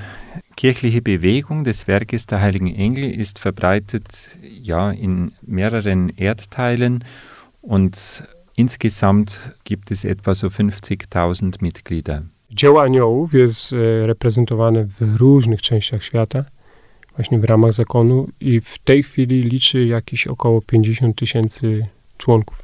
kirchliche 0.55 1.01
Bewegung 1.01 1.65
des 1.65 1.83
Werkes 1.83 2.25
der 2.25 2.39
heiligen 2.39 2.75
Engel 2.85 3.19
ist 3.21 3.39
verbreitet 3.39 4.37
ja 4.63 4.93
in 4.93 5.31
mehreren 5.47 6.11
Erdteilen 6.19 6.99
und 7.61 8.23
insgesamt 8.57 9.39
gibt 9.65 9.91
es 9.91 10.05
etwa 10.05 10.35
so 10.35 10.47
50.000 10.47 11.61
Mitglieder. 11.61 12.21
Dzieło 12.51 12.81
aniołów 12.81 13.33
jest 13.33 13.73
e, 13.73 14.07
reprezentowane 14.07 14.85
w 14.85 15.15
różnych 15.15 15.61
częściach 15.61 16.03
świata 16.03 16.45
właśnie 17.17 17.39
w 17.39 17.43
ramach 17.43 17.73
zakonu 17.73 18.27
i 18.39 18.61
w 18.61 18.77
tej 18.79 19.03
chwili 19.03 19.41
liczy 19.41 19.85
jakieś 19.85 20.27
około 20.27 20.61
50 20.61 21.17
tysięcy 21.17 21.87
członków. 22.17 22.61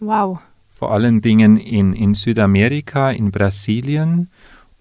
Wow. 0.00 0.38
Vor 0.80 0.92
allen 0.92 1.20
Dingen 1.20 1.58
in, 1.58 1.94
in 1.94 2.14
Südamerika, 2.14 3.12
in 3.12 3.30
Brasilien 3.30 4.26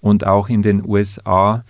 und 0.01 0.23
auch 0.23 0.49
in 0.49 0.61
den 0.61 0.81
USA 0.85 1.63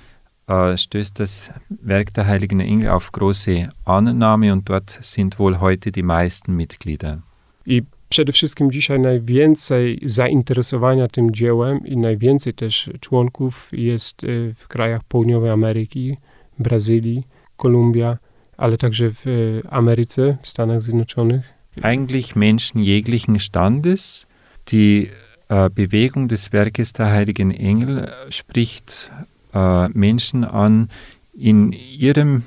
äh, 0.47 0.77
stößt 0.77 1.19
das 1.19 1.49
Werk 1.69 2.13
der 2.13 2.25
Heiligen 2.25 2.59
Engel 2.59 2.89
auf 2.89 3.11
große 3.11 3.69
Annahme 3.85 4.53
und 4.53 4.69
dort 4.69 4.89
sind 5.01 5.39
wohl 5.39 5.59
heute 5.59 5.91
die 5.91 6.03
meisten 6.03 6.55
Mitglieder. 6.55 7.21
I 7.65 7.83
przede 8.09 8.31
wszystkim 8.31 8.71
dzisiaj 8.71 8.99
najwięcej 8.99 9.99
zainteresowania 10.05 11.07
tym 11.07 11.31
dziełem 11.31 11.87
i 11.87 11.97
najwięcej 11.97 12.53
też 12.53 12.89
członków 12.99 13.69
jest 13.71 14.23
y, 14.23 14.53
w 14.57 14.67
krajach 14.67 15.03
południowej 15.03 15.49
Ameryki, 15.49 16.17
Brazylii, 16.59 17.23
Kolumbia, 17.57 18.17
ale 18.57 18.77
także 18.77 19.11
w 19.11 19.27
y, 19.27 19.63
Ameryce, 19.69 20.37
w 20.41 20.47
Stanach 20.47 20.81
Zjednoczonych. 20.81 21.53
Eigentlich 21.81 22.35
Menschen 22.35 22.83
jeglichen 22.83 23.39
Standes. 23.39 24.27
Die 24.71 25.09
äh, 25.49 25.69
Bewegung 25.69 26.27
des 26.27 26.53
Werkes 26.53 26.93
der 26.93 27.11
Heiligen 27.11 27.51
Engel 27.51 28.05
äh, 28.05 28.31
spricht 28.31 29.11
äh, 29.53 29.87
Menschen 29.89 30.43
an 30.43 30.89
in 31.33 31.73
ihrem 31.73 32.43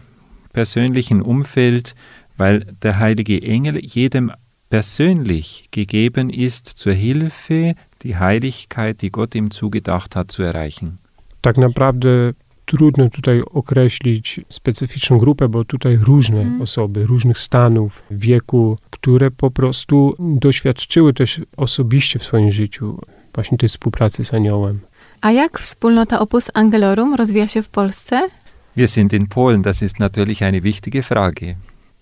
persönlichen 0.52 1.22
Umfeld, 1.22 1.94
weil 2.36 2.60
der 2.82 2.98
heilige 2.98 3.42
Engel 3.42 3.84
jedem 3.84 4.32
persönlich 4.70 5.68
gegeben 5.70 6.30
ist, 6.30 6.66
zur 6.66 6.92
Hilfe 6.92 7.74
die 8.02 8.16
Heiligkeit, 8.16 9.02
die 9.02 9.10
Gott 9.10 9.34
ihm 9.34 9.50
zugedacht 9.50 10.16
hat, 10.16 10.30
zu 10.30 10.42
erreichen. 10.42 10.98
Tak 11.42 11.56
naprawdę 11.58 12.34
trudno 12.66 13.10
tutaj 13.10 13.42
określić 13.54 14.40
specyficzną 14.48 15.18
grupę, 15.18 15.48
bo 15.48 15.64
tutaj 15.64 15.96
różne 15.96 16.40
Mm. 16.40 16.62
osoby, 16.62 17.06
różnych 17.06 17.38
stanów, 17.38 18.02
wieku, 18.10 18.78
które 18.90 19.30
po 19.30 19.50
prostu 19.50 20.16
doświadczyły 20.18 21.14
też 21.14 21.40
osobiście 21.56 22.18
w 22.18 22.24
swoim 22.24 22.52
życiu 22.52 22.98
właśnie 23.34 23.58
tej 23.58 23.68
współpracy 23.68 24.24
z 24.24 24.34
aniołem. 24.34 24.80
A 25.20 25.32
jak 25.32 25.58
wspólnota 25.58 26.20
Opus 26.20 26.50
Angelorum 26.54 27.14
rozwija 27.14 27.48
się 27.48 27.62
w 27.62 27.68
Polsce? 27.68 28.28
Wir 28.76 28.88
sind 28.88 29.12
in 29.12 29.26
Polen, 29.26 29.62
das 29.62 29.82
ist 29.82 30.00
natürlich 30.00 30.42
eine 30.42 30.60
wichtige 30.60 31.02
Frage. 31.02 31.54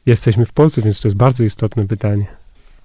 Jesteśmy 0.07 0.47
w 0.47 0.53
Polsce, 0.53 0.83
więc 0.83 1.01
to 1.01 1.09
jest 1.09 1.17
bardzo 1.17 1.45
istotne 1.45 1.87
pytanie. 1.87 2.27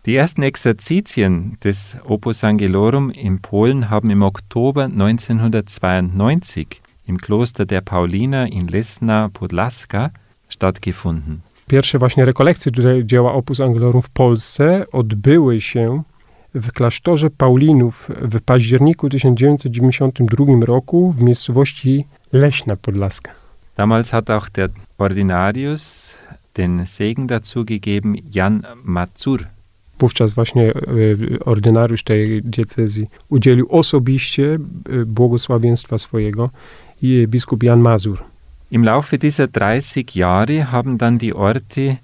Die 0.05 0.21
ersten 0.21 0.43
Exerzitien 0.43 1.51
des 1.63 1.98
Opus 2.05 2.43
Angelorum 2.43 3.13
in 3.13 3.38
Polen 3.38 3.83
haben 3.83 4.12
im 4.12 4.24
Oktober 4.24 4.89
1992 4.89 6.88
im 7.10 7.18
Kloster 7.18 7.66
der 7.66 7.82
Pauliner 7.82 8.48
in 8.48 8.68
Lesna 8.68 9.30
Podlaska 9.34 10.10
stattgefunden. 10.50 11.39
Pierwsze 11.68 12.00
właśnie 12.00 12.25
rekolekcje 12.25 12.72
dzieła 13.04 13.34
Opus 13.34 13.60
Angelorum 13.60 14.01
w 14.01 14.10
Polsce 14.10 14.86
odbyły 14.92 15.62
się 15.62 16.04
w 16.56 16.72
klasztorze 16.72 17.30
Paulinów 17.30 18.10
w 18.22 18.42
październiku 18.42 19.10
1992 19.10 20.46
roku 20.66 21.12
w 21.12 21.22
miejscowości 21.22 22.06
Leśna 22.34 22.75
Podlaska. 22.75 23.32
Damals 23.78 24.10
hat 24.10 24.30
auch 24.30 24.50
der 24.50 24.70
Ordinarius 24.98 26.16
den 26.54 26.86
Segen 26.86 27.28
dazu 27.28 27.66
gegeben, 27.66 28.16
Jan 28.36 28.63
Mazur. 28.84 29.44
Wówczas 30.00 30.34
właśnie 30.34 30.74
e, 30.74 30.74
ordynariusz 31.46 32.04
tej 32.04 32.42
diecezji 32.44 33.08
udzielił 33.30 33.68
osobiście 33.70 34.54
e, 34.54 35.06
błogosławieństwa 35.06 35.98
swojego 35.98 36.50
biskup 37.01 37.63
Jan 37.63 37.82
Mazur. 37.82 38.20
Im 38.72 38.84
Laufe 38.84 39.18
dieser 39.18 39.48
30 39.48 40.15
Jahre 40.15 40.72
haben 40.72 40.98
dann 40.98 41.18
die 41.18 41.34
Orte 41.34 41.98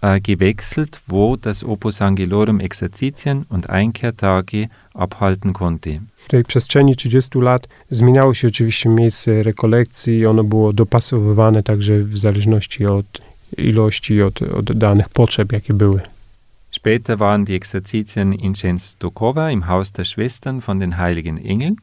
äh, 0.00 0.20
gewechselt, 0.20 1.00
wo 1.06 1.36
das 1.36 1.62
Opus 1.64 2.00
Angelorum 2.00 2.60
Exerzitien 2.60 3.44
und 3.50 3.68
Einkehrtage 3.68 4.68
abhalten 4.94 5.52
konnte. 5.52 6.00
W 6.26 6.28
tej 6.28 6.44
przestrzeni 6.44 6.96
30 6.96 7.38
lat 7.38 7.68
zmieniało 7.90 8.34
się 8.34 8.48
oczywiście 8.48 8.88
miejsce 8.88 9.42
rekolekcji 9.42 10.26
ono 10.26 10.44
było 10.44 10.72
dopasowywane 10.72 11.62
także 11.62 11.98
w 11.98 12.18
zależności 12.18 12.86
od 12.86 13.06
ilości, 13.58 14.22
od, 14.22 14.42
od 14.42 14.72
danych 14.72 15.08
potrzeb, 15.08 15.52
jakie 15.52 15.74
były. 15.74 16.00
Später 16.70 17.18
waren 17.18 17.44
die 17.44 17.56
Exerzitien 17.56 18.34
in 18.34 18.54
Częstochowa 18.54 19.50
im 19.50 19.62
Haus 19.62 19.92
der 19.92 20.04
Schwestern 20.04 20.60
von 20.60 20.78
den 20.78 20.92
Heiligen 20.92 21.38
Engeln 21.38 21.76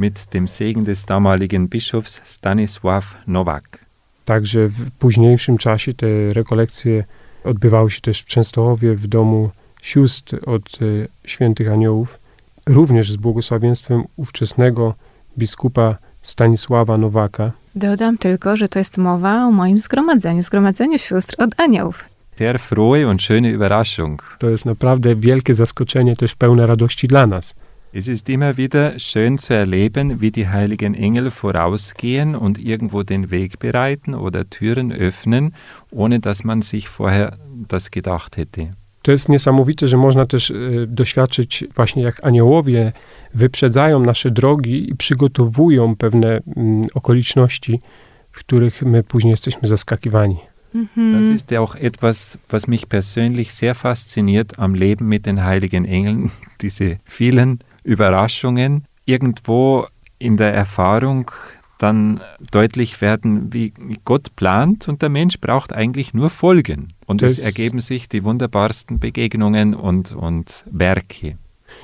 mit 0.00 0.26
dem 0.32 0.48
Segen 0.48 0.84
des 0.84 1.04
damaligen 1.04 1.68
Bischofs 1.68 2.20
Stanisław 2.24 3.04
Nowak. 3.26 3.84
Także 4.24 4.68
w 4.68 4.90
późniejszym 4.90 5.58
czasie 5.58 5.94
te 5.94 6.06
rekolekcje 6.32 7.04
odbywały 7.44 7.90
się 7.90 8.00
też 8.00 8.22
w 8.22 8.26
Częstochowie 8.26 8.94
w 8.94 9.06
domu 9.06 9.50
sióstr 9.82 10.38
od 10.46 10.62
e, 10.62 11.08
świętych 11.24 11.70
aniołów, 11.70 12.18
również 12.66 13.12
z 13.12 13.16
błogosławieństwem 13.16 14.02
ówczesnego 14.16 14.94
biskupa 15.38 15.96
Stanisława 16.22 16.98
Nowaka. 16.98 17.52
Dodam 17.74 18.18
tylko, 18.18 18.56
że 18.56 18.68
to 18.68 18.78
jest 18.78 18.98
mowa 18.98 19.46
o 19.46 19.50
moim 19.50 19.78
zgromadzeniu, 19.78 20.42
zgromadzeniu 20.42 20.98
sióstr 20.98 21.34
od 21.38 21.60
aniołów. 21.60 22.04
Sehr 22.38 22.58
frohe 22.58 23.08
und 23.08 23.22
schöne 23.22 23.52
Überraschung. 23.52 24.36
To 24.38 24.50
jest 24.50 24.64
naprawdę 24.64 25.16
wielkie 25.16 25.54
zaskoczenie, 25.54 26.16
też 26.16 26.34
pełne 26.34 26.66
radości 26.66 27.08
dla 27.08 27.26
nas. 27.26 27.54
Es 27.92 28.06
ist 28.06 28.28
immer 28.28 28.56
wieder 28.56 28.98
schön 29.00 29.36
zu 29.38 29.52
erleben, 29.52 30.20
wie 30.20 30.30
die 30.30 30.46
heiligen 30.48 30.94
Engel 30.94 31.30
vorausgehen 31.32 32.36
und 32.36 32.58
irgendwo 32.58 33.02
den 33.02 33.32
Weg 33.32 33.58
bereiten 33.58 34.14
oder 34.14 34.48
Türen 34.48 34.92
öffnen, 34.92 35.54
ohne 35.90 36.20
dass 36.20 36.44
man 36.44 36.62
sich 36.62 36.88
vorher 36.88 37.36
das 37.68 37.90
gedacht 37.90 38.36
hätte. 38.36 38.70
To 39.02 39.12
jest 39.12 39.28
niesamowite, 39.28 39.88
że 39.88 39.96
można 39.96 40.26
też 40.26 40.50
e, 40.50 40.54
doświadczyć 40.86 41.64
właśnie 41.74 42.02
jak 42.02 42.24
aniołowie 42.26 42.92
wyprzedzają 43.34 44.00
nasze 44.00 44.30
drogi 44.30 44.90
i 44.90 44.94
przygotowują 44.96 45.96
pewne 45.96 46.40
mm, 46.56 46.86
okoliczności, 46.94 47.80
w 48.30 48.38
których 48.38 48.82
my 48.82 49.02
później 49.02 49.30
jesteśmy 49.30 49.68
zaskakiwani. 49.68 50.36
Das 50.72 50.80
Mhm. 50.96 51.34
ist 51.34 51.50
ja 51.50 51.60
auch 51.60 51.74
etwas, 51.74 52.38
was 52.48 52.68
mich 52.68 52.86
persönlich 52.86 53.52
sehr 53.52 53.74
fasziniert 53.74 54.58
am 54.60 54.74
Leben 54.74 55.08
mit 55.08 55.26
den 55.26 55.44
heiligen 55.44 55.84
Engeln, 55.84 56.30
diese 56.62 56.98
vielen 57.04 57.58
Überraschungen. 57.84 58.84
Irgendwo 59.04 59.86
in 60.18 60.36
der 60.36 60.52
Erfahrung 60.54 61.30
dann 61.78 62.20
deutlich 62.52 63.00
werden, 63.00 63.52
wie 63.54 63.72
Gott 64.04 64.36
plant 64.36 64.88
und 64.88 65.00
der 65.02 65.08
Mensch 65.08 65.38
braucht 65.40 65.72
eigentlich 65.72 66.12
nur 66.14 66.28
folgen. 66.30 66.88
Und 67.06 67.22
es 67.22 67.36
Das- 67.36 67.44
ergeben 67.44 67.80
sich 67.80 68.08
die 68.08 68.22
wunderbarsten 68.24 68.98
Begegnungen 68.98 69.74
und, 69.74 70.12
und 70.12 70.64
Werke. 70.70 71.36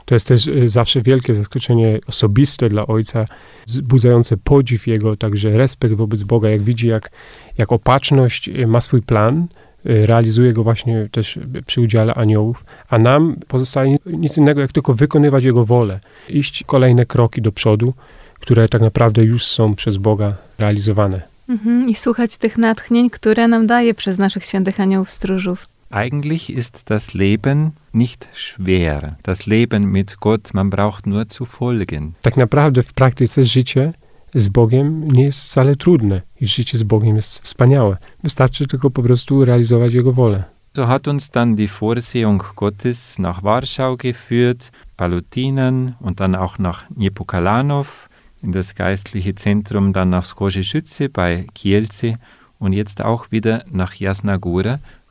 To 0.05 0.15
jest 0.15 0.27
też 0.29 0.49
e, 0.49 0.69
zawsze 0.69 1.03
wielkie 1.03 1.35
zaskoczenie 1.35 1.99
osobiste 2.07 2.69
dla 2.69 2.87
ojca, 2.87 3.27
wzbudzające 3.67 4.37
podziw 4.37 4.87
jego, 4.87 5.17
także 5.17 5.51
respekt 5.51 5.95
wobec 5.95 6.23
Boga, 6.23 6.49
jak 6.51 6.61
widzi, 6.63 6.89
jak, 6.89 7.11
jak 7.59 7.73
opatrzność 7.73 8.49
e, 8.49 8.67
ma 8.67 8.81
swój 8.81 9.03
plan, 9.03 9.49
realizuje 9.87 10.53
go 10.53 10.62
właśnie 10.62 11.09
też 11.12 11.38
przy 11.66 11.81
udziale 11.81 12.14
aniołów, 12.14 12.64
a 12.90 12.99
nam 12.99 13.37
pozostaje 13.49 13.90
ni- 13.90 14.18
nic 14.18 14.38
innego, 14.38 14.61
jak 14.61 14.72
tylko 14.72 14.94
wykonywać 14.94 15.44
jego 15.44 15.64
wolę, 15.64 16.01
iść 16.29 16.64
kolejne 16.66 17.07
kroki 17.07 17.42
do 17.42 17.53
przodu, 17.53 17.94
które 18.40 18.68
tak 18.68 18.83
naprawdę 18.83 19.25
już 19.25 19.46
są 19.46 19.75
przez 19.75 19.96
Boga 19.96 20.35
realizowane. 20.59 21.22
Mhm. 21.49 21.88
I 21.88 21.94
słuchać 21.94 22.37
tych 22.37 22.59
natchnień, 22.59 23.11
które 23.11 23.49
nam 23.49 23.66
daje 23.66 23.94
przez 23.94 24.18
naszych 24.18 24.44
świętych 24.44 24.81
aniołów 24.81 25.11
stróżów. 25.11 25.68
Eigentlich 25.90 26.51
ist 26.51 26.85
das 26.85 27.14
Leben 27.14 27.70
nicht 27.94 28.29
schwer. 28.33 29.14
Das 29.22 29.46
Leben 29.46 29.92
mit 29.92 30.16
Gott, 30.20 30.55
man 30.55 30.70
braucht 30.70 31.07
nur 31.07 31.27
zu 31.29 31.46
folgen. 31.46 32.12
Tak 32.22 32.37
naprawdę 32.37 32.83
w 32.83 32.92
praktyce 32.92 33.44
życie 33.44 33.92
z 34.35 34.49
Bogiem 34.49 35.12
nie 35.12 35.25
jest 35.25 35.43
wcale 35.43 35.77
trudne 35.77 36.23
i 36.41 36.47
życie 36.47 36.79
z 36.79 36.83
Bogiem 36.83 37.17
jest 37.17 37.39
wspaniałe. 37.39 37.97
Wystarczy 38.25 38.67
tylko 38.67 38.91
po 38.91 39.03
prostu 39.03 39.45
realizować 39.45 39.95
Jego 39.95 40.12
wolę. 40.12 40.45
So 40.77 40.87
hat 40.87 41.09
uns 41.09 41.31
dann 41.31 41.57
die 41.57 41.69
Vorsehung 41.69 42.53
Gottes 42.55 43.19
nach 43.19 43.43
Warschau 43.43 43.97
geführt, 43.97 44.73
Palutinen 44.97 45.95
und 46.01 46.19
dann 46.19 46.35
auch 46.35 46.59
nach 46.59 46.85
Niepokalanów, 46.97 48.09
in 48.43 48.53
das 48.53 48.75
geistliche 48.75 49.35
Zentrum, 49.35 49.93
dann 49.93 50.11
nach 50.11 50.27
Skorze-Schütze 50.27 51.09
bei 51.09 51.47
Kielce 51.55 52.19
und 52.59 52.75
jetzt 52.75 53.01
auch 53.01 53.31
wieder 53.31 53.65
nach 53.71 53.95
Jasna 53.95 54.39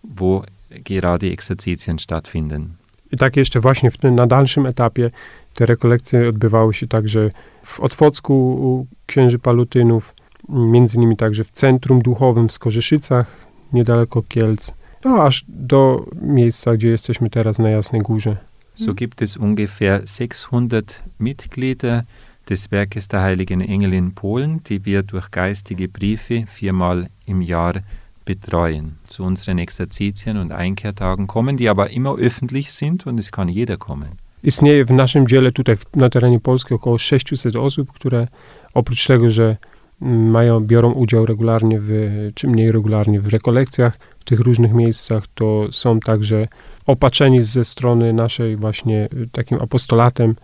wo 0.04 0.44
gerade 0.84 1.32
Exerzitien 1.32 2.00
stattfinden. 2.00 2.78
I 3.12 3.18
tak 3.18 3.38
jeszcze 3.38 3.60
właśnie 3.60 3.92
w 3.92 3.98
tym, 3.98 4.16
na 4.16 4.28
dalszym 4.28 4.66
etapie 4.66 5.12
te 5.56 5.66
rekolekcje 5.66 6.30
odbywały 6.30 6.74
się 6.74 6.88
także 6.88 7.30
w 7.64 7.80
Otwocku 7.80 8.34
u 8.34 8.88
księży 9.06 9.40
Palutynów, 9.40 10.14
między 10.50 10.98
innymi 10.98 11.18
także 11.18 11.44
w 11.44 11.52
Centrum 11.52 12.02
Duchowym 12.02 12.48
w 12.48 12.52
Skorzyszycach, 12.52 13.48
niedaleko 13.74 14.22
Kielc, 14.22 14.74
no 15.06 15.24
aż 15.24 15.46
do 15.48 16.06
miejsca, 16.22 16.74
gdzie 16.74 16.90
jesteśmy 16.90 17.30
teraz 17.30 17.60
na 17.60 17.70
Jasnej 17.70 18.02
Górze. 18.02 18.38
So 18.76 18.94
gibt 18.94 19.22
es 19.22 19.38
ungefähr 19.38 20.02
600 20.06 21.02
Mitglieder 21.20 22.04
des 22.50 22.72
Werkes 22.72 23.08
der 23.08 23.22
Heiligen 23.22 23.62
Engel 23.62 23.94
in 23.94 24.12
Polen, 24.12 24.60
die 24.70 24.86
wir 24.86 25.04
durch 25.04 25.32
geistige 25.32 25.88
Briefe 25.88 26.46
viermal 26.46 27.08
im 27.26 27.42
Jahr 27.42 27.74
betreuen. 28.26 28.98
Zu 29.08 29.24
unseren 29.24 29.60
Exerzitien 29.60 30.38
und 30.38 30.52
Einkehrtagen 30.52 31.28
kommen, 31.28 31.58
die 31.58 31.70
aber 31.70 31.90
immer 31.92 32.18
öffentlich 32.18 32.74
sind 32.74 33.08
und 33.08 33.20
es 33.20 33.32
kann 33.32 33.48
jeder 33.48 33.78
kommen. 33.78 34.20
Istnieje 34.46 34.86
w 34.86 34.92
naszym 34.92 35.28
dziele 35.28 35.52
tutaj 35.52 35.76
na 35.96 36.10
terenie 36.10 36.40
Polski 36.40 36.74
około 36.74 36.98
600 36.98 37.56
osób, 37.56 37.92
które 37.92 38.28
oprócz 38.74 39.08
tego, 39.08 39.30
że 39.30 39.58
mają, 40.02 40.60
biorą 40.60 40.92
udział 40.92 41.26
regularnie, 41.26 41.80
w, 41.82 41.90
czy 42.36 42.48
mniej 42.48 42.72
regularnie 42.72 43.22
w 43.22 43.28
rekolekcjach 43.28 43.98
w 44.20 44.24
tych 44.24 44.40
różnych 44.40 44.74
miejscach, 44.74 45.24
to 45.36 45.68
są 45.72 46.00
także 46.00 46.48
opatrzeni 46.86 47.44
ze 47.44 47.66
strony 47.66 48.14
naszej 48.14 48.56
właśnie 48.56 49.10
y, 49.14 49.28
takim 49.32 49.62
apostolatem 49.62 50.36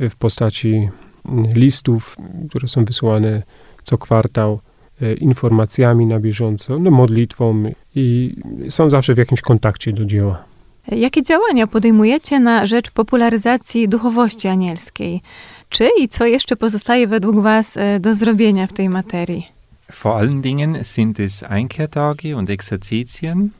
y, 0.00 0.10
w 0.10 0.16
postaci 0.16 0.88
mm, 1.28 1.52
listów, 1.54 2.16
które 2.48 2.68
są 2.68 2.84
wysyłane 2.84 3.42
co 3.82 3.98
kwartał, 3.98 4.60
y, 5.02 5.14
informacjami 5.14 6.06
na 6.06 6.20
bieżąco, 6.20 6.78
no, 6.78 6.90
modlitwą 6.90 7.62
i 7.94 8.34
są 8.68 8.90
zawsze 8.90 9.14
w 9.14 9.18
jakimś 9.18 9.40
kontakcie 9.40 9.92
do 9.92 10.04
dzieła. 10.04 10.49
Jakie 10.88 11.22
działania 11.22 11.66
podejmujecie 11.66 12.40
na 12.40 12.66
rzecz 12.66 12.90
popularyzacji 12.90 13.88
duchowości 13.88 14.48
anielskiej? 14.48 15.22
Czy 15.68 15.88
i 15.98 16.08
co 16.08 16.26
jeszcze 16.26 16.56
pozostaje 16.56 17.06
według 17.06 17.42
Was 17.42 17.76
e, 17.76 18.00
do 18.00 18.14
zrobienia 18.14 18.66
w 18.66 18.72
tej 18.72 18.88
materii? 18.88 19.46
Vor 19.92 20.16
allen 20.16 20.42
Dingen 20.42 20.84
sind 20.84 21.20
es 21.20 21.42
Einkehrtage 21.42 22.36
und 22.36 22.50
Exerzitien, 22.50 23.50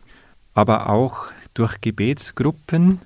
aber 0.55 0.91
auch 0.91 1.33
durch 1.55 1.81
Gebetsgruppen 1.81 2.99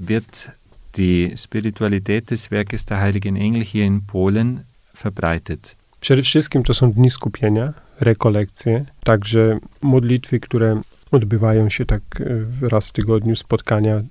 wird 0.00 0.50
die 0.96 1.34
Spiritualität 1.36 2.30
des 2.30 2.50
Werkes 2.50 2.84
der 2.84 3.00
Heiligen 3.00 3.36
Engel 3.36 3.62
hier 3.62 3.84
in 3.84 4.00
Polen 4.06 4.64
verbreitet. 4.94 5.76
Przede 6.00 6.22
wszystkim 6.22 6.62
to 6.62 6.74
są 6.74 6.92
dni 6.92 7.10
skupienia, 7.10 7.72
rekolekcje, 8.00 8.84
także 9.04 9.58
modlitwy, 9.82 10.40
które 10.40 10.80
odbywają 11.14 11.68
się 11.68 11.86
tak 11.86 12.02
e, 12.20 12.68
raz 12.68 12.86
w 12.86 12.92
tygodniu, 12.92 13.36
spotkania 13.36 13.94
e, 13.94 14.04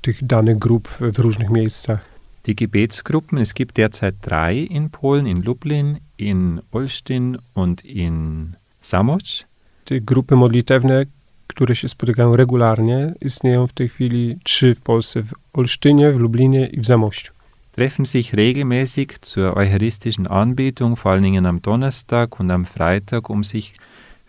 tych 0.00 0.24
danych 0.24 0.58
grup 0.58 0.88
w 1.00 1.18
różnych 1.18 1.50
miejscach. 1.50 2.04
Die 2.44 2.54
Gebetsgruppen, 2.54 3.38
es 3.38 3.54
gibt 3.54 3.76
derzeit 3.76 4.14
drei 4.22 4.66
in 4.66 4.88
Polen, 4.88 5.26
in 5.26 5.42
Lublin, 5.42 5.98
in 6.18 6.60
Olsztyn 6.72 7.38
und 7.54 7.84
in 7.84 8.46
Zamość. 8.82 9.46
Te 9.84 10.00
grupy 10.00 10.36
modlitewne, 10.36 11.04
które 11.46 11.76
się 11.76 11.88
spotykają 11.88 12.36
regularnie, 12.36 13.14
istnieją 13.20 13.66
w 13.66 13.72
tej 13.72 13.88
chwili 13.88 14.38
trzy 14.44 14.74
w 14.74 14.80
Polsce, 14.80 15.22
w 15.22 15.34
Olsztynie, 15.52 16.12
w 16.12 16.16
Lublinie 16.16 16.66
i 16.66 16.80
w 16.80 16.86
Zamościu. 16.86 17.32
treffen 17.80 18.04
sich 18.04 18.34
regelmäßig 18.34 19.22
zur 19.22 19.56
eucharistischen 19.56 20.26
Anbetung, 20.26 20.96
vor 20.96 21.12
allen 21.12 21.22
Dingen 21.22 21.46
am 21.46 21.62
Donnerstag 21.62 22.38
und 22.38 22.50
am 22.50 22.66
Freitag, 22.66 23.30
um 23.30 23.42
sich 23.42 23.74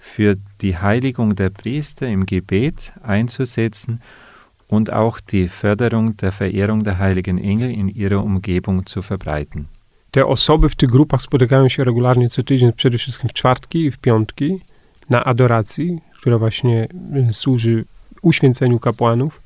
für 0.02 0.36
die 0.62 0.76
Heiligung 0.78 1.36
der 1.36 1.52
Priester 1.52 2.08
im 2.08 2.26
Gebet 2.26 2.94
einzusetzen 3.04 4.02
und 4.68 4.92
auch 4.92 5.20
die 5.20 5.48
Förderung 5.48 6.18
der 6.18 6.32
Verehrung 6.32 6.84
der 6.84 6.98
heiligen 6.98 7.38
Engel 7.38 7.72
in 7.72 7.88
ihrer 7.88 8.24
Umgebung 8.24 8.86
zu 8.86 9.02
verbreiten. 9.02 9.68
Te 10.12 10.26
osoby 10.26 10.70
w 10.70 10.76
tych 10.76 10.90
grupach 10.90 11.22
spotykają 11.22 11.70
się 11.70 11.84
regularnie 11.84 12.30
co 12.30 12.44
tydzień, 12.44 12.74
przede 12.74 12.98
wszystkim 12.98 13.30
w 13.30 13.34
czwartki 13.34 13.86
i 13.86 13.92
w 13.92 13.98
piątki, 13.98 14.60
na 15.10 15.24
adoracji, 15.24 16.02
która 16.20 16.38
właśnie 16.38 16.88
y, 17.30 17.34
służy 17.34 17.86
uświęceniu 18.22 18.80
kapłanów, 18.80 19.42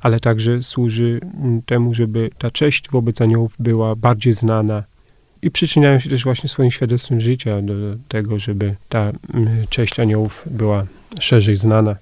ale 0.00 0.20
także 0.20 0.62
służy 0.62 1.20
temu, 1.66 1.94
żeby 1.94 2.30
ta 2.38 2.50
cześć 2.50 2.90
wobec 2.90 3.20
aniołów 3.20 3.54
była 3.58 3.96
bardziej 3.96 4.32
znana 4.32 4.82
i 5.42 5.50
przyczyniają 5.50 5.98
się 5.98 6.10
też 6.10 6.24
właśnie 6.24 6.48
swoim 6.48 6.70
świadectwem 6.70 7.20
życia 7.20 7.62
do 7.62 7.74
tego, 8.08 8.38
żeby 8.38 8.74
ta 8.88 9.00
mm, 9.34 9.66
cześć 9.70 10.00
aniołów 10.00 10.42
była 10.50 10.86
szerzej 11.20 11.56
znana 11.56 11.96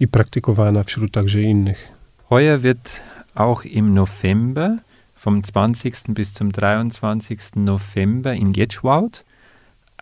i 0.00 0.08
praktykowana 0.08 0.84
wśród 0.84 1.12
także 1.12 1.42
innych. 1.42 1.88
Heuer 2.30 2.60
wird 2.60 3.00
auch 3.34 3.66
im 3.66 3.94
November, 3.94 4.78
vom 5.16 5.42
20. 5.42 5.90
bis 6.08 6.32
zum 6.32 6.52
23. 6.52 7.36
November 7.56 8.34
in 8.34 8.52
Getschwaut, 8.52 9.24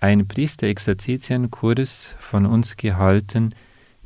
ein 0.00 0.26
Priester-Exerzitienkurs 0.26 2.14
von 2.18 2.46
uns 2.46 2.76
gehalten 2.76 3.54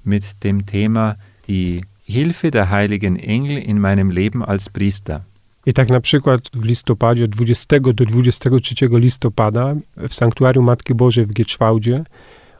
mit 0.04 0.44
dem 0.44 0.66
Thema 0.66 1.16
Die 1.48 1.84
Hilfe 2.04 2.50
der 2.50 2.70
heiligen 2.70 3.16
Engel 3.16 3.58
in 3.58 3.78
meinem 3.78 4.10
Leben 4.10 4.44
als 4.44 4.70
Priester. 4.70 5.24
I 5.66 5.72
tak 5.72 5.88
na 5.88 6.00
przykład 6.00 6.40
w 6.54 6.64
listopadzie, 6.64 7.24
od 7.24 7.30
20 7.30 7.80
do 7.80 7.92
23 7.92 8.74
listopada 8.90 9.74
w 10.08 10.14
Sanktuarium 10.14 10.64
Matki 10.64 10.94
Bożej 10.94 11.26
w 11.26 11.32
Gieczwałdzie 11.32 12.04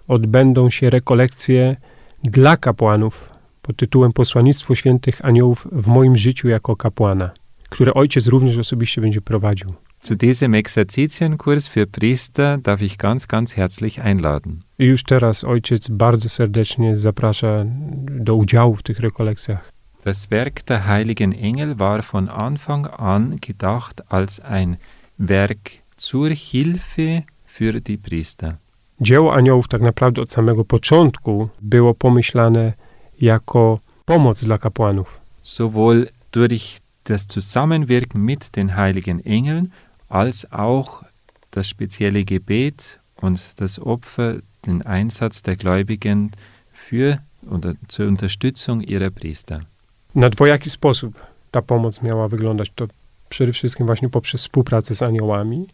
odbędą 0.09 0.71
się 0.71 0.91
rekolekcje 0.91 1.77
dla 2.25 2.57
kapłanów 2.57 3.31
pod 3.63 3.77
tytułem 3.77 4.13
Posłannictwo 4.13 4.75
Świętych 4.75 5.25
Aniołów 5.25 5.67
w 5.73 5.87
moim 5.87 6.17
życiu 6.17 6.49
jako 6.49 6.77
kapłana, 6.77 7.31
które 7.69 7.95
ojciec 7.95 8.27
również 8.27 8.59
osobiście 8.59 9.01
będzie 9.01 9.21
prowadził. 9.21 9.69
Zu 10.03 10.17
diesem 10.17 10.55
Exerzitienkurs 10.55 11.69
für 11.69 11.87
Priester 11.87 12.59
darf 12.59 12.83
ich 12.83 12.97
ganz, 12.97 13.27
ganz 13.27 13.53
herzlich 13.53 13.99
einladen. 13.99 14.61
I 14.79 14.85
już 14.85 15.03
teraz 15.03 15.45
ojciec 15.45 15.89
bardzo 15.89 16.29
serdecznie 16.29 16.97
zaprasza 16.97 17.65
do 18.11 18.35
udziału 18.35 18.77
w 18.77 18.83
tych 18.83 19.01
rekolekcjach. 19.01 19.73
Das 20.03 20.31
Werk 20.31 20.65
der 20.67 20.87
heiligen 20.87 21.33
Engel 21.33 21.79
war 21.79 22.03
von 22.03 22.29
Anfang 22.29 22.87
an 22.87 23.37
gedacht 23.41 24.11
als 24.11 24.41
ein 24.41 24.79
Werk 25.19 25.73
zur 25.97 26.31
Hilfe 26.31 27.25
für 27.45 27.81
die 27.81 27.99
Priester. 27.99 28.57
Dzieło 29.01 29.35
aniołów 29.35 29.69
tak 29.69 29.83
naprawdę 29.83 30.23
od 30.23 30.31
samego 30.31 30.65
początku 30.65 31.49
było 31.63 31.95
pomyślane 31.95 32.73
jako 33.21 33.79
pomoc 34.05 34.45
dla 34.45 34.59
kapłanów. 34.59 35.21
sowohl 35.43 36.07
durch 36.33 36.81
das 37.05 37.27
Zusammenwirken 37.27 38.25
mit 38.25 38.51
den 38.57 38.77
heiligen 38.77 39.21
Engeln 39.21 39.73
als 40.09 40.47
auch 40.53 41.03
das 41.51 41.67
spezielle 41.67 42.25
Gebet 42.25 43.01
und 43.17 43.61
das 43.61 43.79
Opfer, 43.79 44.37
den 44.67 44.83
Einsatz 44.83 45.43
der 45.43 45.57
Gläubigen 45.57 46.31
für 46.73 47.19
oder 47.51 47.75
zur 47.89 48.09
Unterstützung 48.09 48.81
ihrer 48.81 49.11
Priester. 49.11 49.67
Na 50.15 50.31
dwojaki 50.31 50.71
sposób 50.71 51.15
ta 51.51 51.63
pomoc 51.63 52.03
miała 52.03 52.29
wyglądać. 52.29 52.71
To 52.75 52.87
przede 53.29 53.53
wszystkim 53.53 53.87
właśnie 53.87 54.09
poprzez 54.09 54.41
współpracę 54.41 54.95
z 54.95 55.03
aniołami 55.03 55.67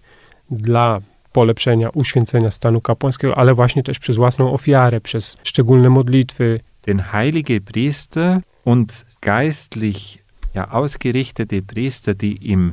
dla 0.50 1.00
polepszenia, 1.32 1.90
uświęcenia 1.90 2.50
stanu 2.50 2.80
kapłańskiego, 2.80 3.38
ale 3.38 3.54
właśnie 3.54 3.82
też 3.82 3.98
przez 3.98 4.16
własną 4.16 4.52
ofiarę, 4.52 5.00
przez 5.00 5.36
szczególne 5.42 5.90
modlitwy. 5.90 6.60
Denn 6.86 7.00
heilige 7.00 7.60
Priester 7.60 8.40
und 8.64 9.06
geistlich 9.20 10.18
ja, 10.54 10.68
ausgerichtete 10.70 11.62
Priester, 11.62 12.14
die 12.14 12.52
im, 12.52 12.72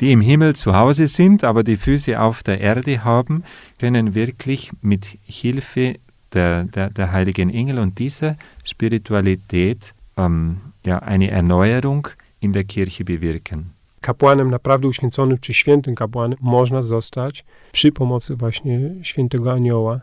die 0.00 0.10
im 0.10 0.20
Himmel 0.20 0.54
zu 0.56 0.72
Hause 0.72 1.06
sind, 1.06 1.44
aber 1.44 1.62
die 1.62 1.76
Füße 1.76 2.16
auf 2.16 2.42
der 2.42 2.60
Erde 2.60 3.04
haben, 3.04 3.44
können 3.78 4.14
wirklich 4.14 4.70
mit 4.82 5.18
Hilfe 5.26 5.94
der, 6.32 6.64
der, 6.64 6.90
der 6.90 7.12
heiligen 7.12 7.50
Engel 7.50 7.78
und 7.78 7.98
dieser 7.98 8.36
Spiritualität 8.64 9.94
ähm, 10.16 10.71
ja, 10.84 11.00
eine 11.00 11.30
Erneuerung 11.30 12.16
in 12.42 12.52
der 12.52 12.66
Kirche 12.66 13.04
bewirken. 13.04 13.64
Kapłanem 14.00 14.50
naprawdę 14.50 14.88
uświęconym, 14.88 15.38
czy 15.38 15.54
świętym 15.54 15.94
kapłanem 15.94 16.38
można 16.40 16.82
zostać 16.82 17.44
przy 17.72 17.92
pomocy 17.92 18.36
właśnie 18.36 18.80
świętego 19.02 19.52
anioła, 19.52 20.00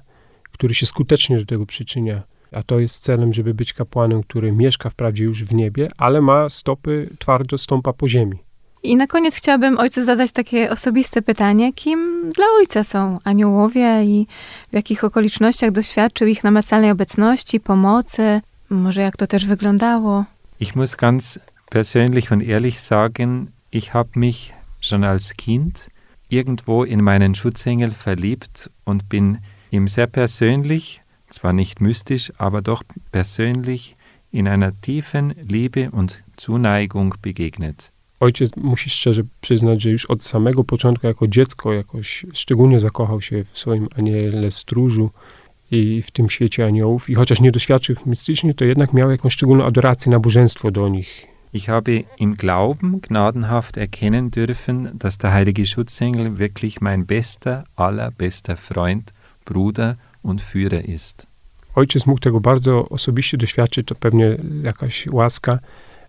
który 0.52 0.74
się 0.74 0.86
skutecznie 0.86 1.38
do 1.38 1.46
tego 1.46 1.65
przyczynia. 1.65 2.22
A 2.52 2.63
to 2.63 2.80
jest 2.80 3.04
celem, 3.04 3.34
żeby 3.34 3.54
być 3.54 3.74
kapłanem, 3.74 4.24
który 4.24 4.52
mieszka 4.52 4.89
wprawdzie 4.89 5.24
już 5.24 5.44
w 5.44 5.54
niebie, 5.54 5.89
ale 5.98 6.22
ma 6.22 6.50
stopy 6.50 7.10
twardo 7.20 7.58
stąpa 7.58 7.94
po 7.94 8.08
ziemi. 8.08 8.38
I 8.84 8.96
na 8.96 9.08
koniec 9.08 9.36
chciałabym 9.36 9.78
ojcu 9.78 10.06
zadać 10.06 10.32
takie 10.32 10.70
osobiste 10.70 11.22
pytanie, 11.22 11.74
kim 11.74 12.32
dla 12.36 12.46
ojca 12.58 12.84
są 12.84 13.20
aniołowie 13.24 14.04
i 14.04 14.28
w 14.72 14.74
jakich 14.74 15.04
okolicznościach 15.04 15.72
doświadczył 15.72 16.28
ich 16.28 16.44
namacalnej 16.44 16.92
obecności, 16.92 17.60
pomocy, 17.60 18.42
może 18.70 19.02
jak 19.02 19.18
to 19.18 19.28
też 19.28 19.46
wyglądało? 19.46 20.26
Ich 20.62 20.76
muss 20.76 20.98
ganz 20.98 21.39
persönlich 21.69 22.32
und 22.32 22.41
ehrlich 22.41 22.82
sagen, 22.82 23.54
ich 23.72 23.93
habe 23.93 24.19
mich 24.19 24.54
schon 24.82 25.06
als 25.06 25.38
Kind 25.38 25.89
irgendwo 26.28 26.84
in 26.84 27.02
meinen 27.02 27.34
Schutzengel 27.34 27.91
verliebt 27.91 28.69
und 28.84 29.08
bin 29.08 29.38
ihm 29.72 29.88
sehr 29.88 30.08
persönlich, 30.08 31.02
zwar 31.30 31.54
nicht 31.54 31.80
mystisch, 31.80 32.34
aber 32.38 32.62
doch 32.62 32.84
persönlich 33.13 33.95
in 34.32 34.50
einer 34.50 34.74
tiefen 34.82 35.34
Liebe 35.48 35.91
und 35.91 36.22
Zuneigung 36.36 37.15
begegnet. 37.22 37.93
Ojciec 38.19 38.56
musi 38.56 38.89
szczerze 38.89 39.24
przyznać, 39.41 39.82
że 39.82 39.89
już 39.89 40.06
od 40.06 40.24
samego 40.24 40.63
początku 40.63 41.08
jako 41.08 41.28
dziecko 41.28 41.74
jakoś 41.74 42.26
szczególnie 42.34 42.80
zakochał 42.80 43.22
się 43.22 43.45
w 43.52 43.60
swoim 43.60 43.88
aniele 43.95 44.52
stróżu 44.52 45.12
i 45.72 46.02
w 46.02 46.12
tym 46.12 46.30
świecie 46.30 46.66
aniołów. 46.66 47.10
I 47.10 47.16
chociaż 47.16 47.42
nie 47.42 47.52
doświadczył 47.52 47.96
ich 47.96 48.06
mistycznie, 48.06 48.54
to 48.54 48.66
jednak 48.66 48.94
miał 48.94 49.12
jakąś 49.12 49.34
szczególną 49.34 49.66
adorację, 49.66 50.12
nabożeństwo 50.12 50.72
do 50.72 50.90
nich. 50.90 51.28
Ich 51.54 51.66
habe 51.66 51.92
im 52.20 52.36
Glauben 52.36 53.00
gnadenhaft 53.00 53.78
erkennen 53.78 54.30
dürfen, 54.30 54.98
dass 54.98 55.18
der 55.18 55.32
heilige 55.32 55.66
Schutzengel 55.66 56.38
wirklich 56.38 56.82
mein 56.82 57.06
bester, 57.06 57.64
allerbester 57.76 58.58
Freund, 58.58 59.14
Bruder 59.46 59.96
und 60.24 60.42
Führer 60.42 60.90
ist. 60.90 61.28
ojciec 61.76 62.06
mógł 62.06 62.20
tego 62.20 62.40
bardzo 62.40 62.90
osobiście 62.90 63.38
doświadczyć, 63.38 63.88
to 63.88 63.96
pewnie 63.96 64.38
jakaś 64.64 65.08
łaska, 65.08 65.60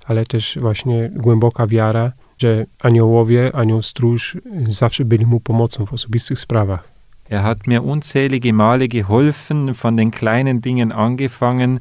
ale 0.04 0.26
też 0.26 0.58
właśnie 0.60 1.10
głęboka 1.16 1.66
wiara, 1.66 2.12
że 2.38 2.66
aniołowie, 2.80 3.50
anioł 3.54 3.82
stróż 3.82 4.36
zawsze 4.68 5.04
byli 5.04 5.26
mu 5.26 5.40
pomocą 5.40 5.86
w 5.86 5.92
osobistych 5.92 6.40
sprawach. 6.40 6.89
Er 7.30 7.44
hat 7.44 7.68
mir 7.68 7.84
unzählige 7.84 8.52
Male 8.52 8.88
geholfen, 8.88 9.74
von 9.74 9.96
den 9.96 10.10
kleinen 10.10 10.62
Dingen 10.62 10.90
angefangen, 10.90 11.78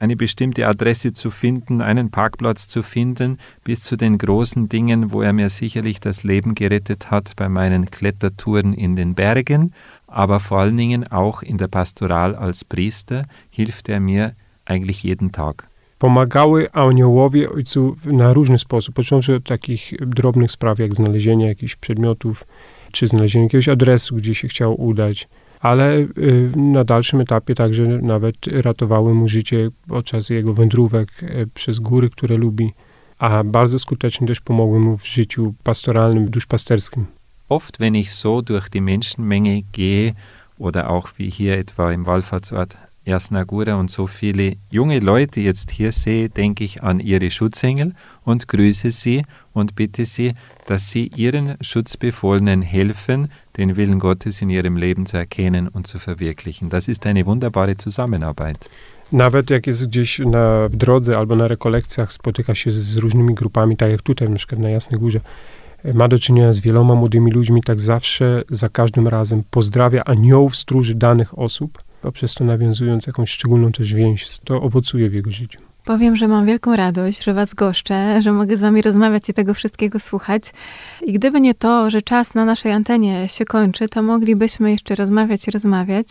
eine 0.00 0.16
bestimmte 0.16 0.66
Adresse 0.66 1.12
zu 1.12 1.30
finden, 1.30 1.80
einen 1.80 2.10
Parkplatz 2.10 2.66
zu 2.66 2.82
finden, 2.82 3.38
bis 3.62 3.82
zu 3.82 3.96
den 3.96 4.18
großen 4.18 4.68
Dingen, 4.68 5.12
wo 5.12 5.22
er 5.22 5.32
mir 5.32 5.50
sicherlich 5.50 6.00
das 6.00 6.24
Leben 6.24 6.56
gerettet 6.56 7.12
hat 7.12 7.36
bei 7.36 7.48
meinen 7.48 7.86
Klettertouren 7.92 8.74
in 8.74 8.96
den 8.96 9.14
Bergen, 9.14 9.72
aber 10.08 10.40
vor 10.40 10.58
allen 10.58 10.76
Dingen 10.76 11.06
auch 11.06 11.42
in 11.42 11.58
der 11.58 11.68
Pastoral 11.68 12.34
als 12.34 12.64
Priester 12.64 13.26
hilft 13.50 13.88
er 13.88 14.00
mir 14.00 14.34
eigentlich 14.64 15.04
jeden 15.04 15.30
Tag. 15.30 15.68
Pomagały 16.00 16.72
aniołowie 16.72 17.50
ojcu 17.50 17.96
na 18.04 18.32
różny 18.32 18.58
sposób, 18.58 18.94
począwszy 18.94 19.34
od 19.34 19.44
takich 19.44 19.92
drobnych 20.00 20.50
spraw, 20.50 20.78
jak 20.78 20.94
znalezienie 20.94 21.46
jakichś 21.46 21.76
przedmiotów, 21.76 22.44
czy 22.92 23.08
znalezienie 23.08 23.44
jakiegoś 23.44 23.68
adresu, 23.68 24.16
gdzie 24.16 24.34
się 24.34 24.48
chciał 24.48 24.80
udać, 24.80 25.28
ale 25.60 25.96
y, 25.98 26.08
na 26.56 26.84
dalszym 26.84 27.20
etapie 27.20 27.54
także 27.54 27.82
nawet 27.86 28.36
ratowały 28.46 29.14
mu 29.14 29.28
życie 29.28 29.70
podczas 29.88 30.30
jego 30.30 30.54
wędrówek 30.54 31.22
y, 31.22 31.48
przez 31.54 31.78
góry, 31.78 32.10
które 32.10 32.36
lubi, 32.36 32.72
a 33.18 33.44
bardzo 33.44 33.78
skutecznie 33.78 34.26
też 34.26 34.40
pomogły 34.40 34.80
mu 34.80 34.96
w 34.96 35.06
życiu 35.06 35.54
pastoralnym, 35.62 36.30
duszpasterskim. 36.30 37.06
Oft, 37.48 37.78
wenn 37.78 37.94
ich 37.94 38.10
so 38.10 38.42
durch 38.42 38.68
die 38.68 38.80
Menschenmenge 38.80 39.62
gehe 39.72 40.12
oder 40.58 40.90
auch 40.90 41.12
wie 41.18 41.30
hier 41.30 41.58
etwa 41.58 41.92
im 41.92 42.04
Wallfahrtsort 42.04 42.87
Jasnagura 43.08 43.74
und 43.76 43.90
so 43.90 44.06
viele 44.06 44.56
junge 44.70 44.98
Leute 45.00 45.40
jetzt 45.40 45.70
hier 45.70 45.92
sehe, 45.92 46.28
denke 46.28 46.64
ich 46.64 46.82
an 46.82 47.00
ihre 47.00 47.30
Schutzengel 47.30 47.94
und 48.24 48.48
grüße 48.48 48.90
sie 48.90 49.24
und 49.54 49.74
bitte 49.74 50.04
sie, 50.04 50.34
dass 50.66 50.90
sie 50.90 51.06
ihren 51.16 51.56
Schutzbefohlenen 51.62 52.62
helfen, 52.62 53.28
den 53.56 53.76
Willen 53.76 53.98
Gottes 53.98 54.42
in 54.42 54.50
ihrem 54.50 54.76
Leben 54.76 55.06
zu 55.06 55.16
erkennen 55.16 55.68
und 55.68 55.86
zu 55.86 55.98
verwirklichen. 55.98 56.68
Das 56.68 56.86
ist 56.88 57.06
eine 57.06 57.24
wunderbare 57.24 57.76
Zusammenarbeit. 57.76 58.58
Nawet 59.12 59.50
jak 59.50 59.66
jest 59.66 59.86
gdzieś 59.86 60.18
na, 60.18 60.68
w 60.68 60.76
drodze 60.76 61.18
albo 61.18 61.36
na 61.36 61.48
rekolekcjach, 61.48 62.12
spotyka 62.12 62.54
się 62.54 62.70
z, 62.70 62.74
z 62.74 62.96
różnymi 62.96 63.34
grupami, 63.34 63.76
tak 63.76 63.90
jak 63.90 64.02
tutaj, 64.02 64.30
na 64.30 64.36
przykład 64.36 64.60
na 64.60 64.70
Jasnej 64.70 65.00
Górze, 65.00 65.20
e, 65.84 65.94
ma 65.94 66.08
do 66.08 66.18
czynienia 66.18 66.52
z 66.52 66.60
wieloma 66.60 66.94
młodymi 66.94 67.32
ludźmi, 67.32 67.62
tak 67.62 67.80
zawsze, 67.80 68.42
za 68.50 68.68
każdym 68.68 69.08
razem 69.08 69.42
pozdrawia 69.50 70.04
aniołów 70.04 70.56
stróży 70.56 70.94
danych 70.94 71.38
osób, 71.38 71.78
poprzez 72.02 72.34
to 72.34 72.44
nawiązując 72.44 73.06
jakąś 73.06 73.30
szczególną 73.30 73.72
też 73.72 73.94
więź, 73.94 74.38
to 74.38 74.62
owocuje 74.62 75.10
w 75.10 75.14
jego 75.14 75.30
życiu. 75.30 75.58
Powiem, 75.88 76.16
że 76.16 76.28
mam 76.28 76.46
wielką 76.46 76.76
radość, 76.76 77.24
że 77.24 77.34
Was 77.34 77.54
goszczę, 77.54 78.22
że 78.22 78.32
mogę 78.32 78.56
z 78.56 78.60
Wami 78.60 78.82
rozmawiać 78.82 79.28
i 79.28 79.34
tego 79.34 79.54
wszystkiego 79.54 80.00
słuchać. 80.00 80.42
I 81.06 81.12
gdyby 81.12 81.40
nie 81.40 81.54
to, 81.54 81.90
że 81.90 82.02
czas 82.02 82.34
na 82.34 82.44
naszej 82.44 82.72
antenie 82.72 83.28
się 83.28 83.44
kończy, 83.44 83.88
to 83.88 84.02
moglibyśmy 84.02 84.70
jeszcze 84.70 84.94
rozmawiać 84.94 85.48
i 85.48 85.50
rozmawiać. 85.50 86.06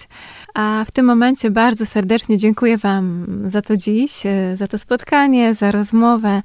A 0.53 0.85
w 0.87 0.91
tym 0.91 1.05
momencie 1.05 1.51
bardzo 1.51 1.85
serdecznie 1.85 2.37
dziękuję 2.37 2.77
Wam 2.77 3.25
za 3.45 3.61
to 3.61 3.77
dziś, 3.77 4.25
e, 4.25 4.57
za 4.57 4.67
to 4.67 4.77
spotkanie, 4.77 5.53
za 5.53 5.71
rozmowę, 5.71 6.41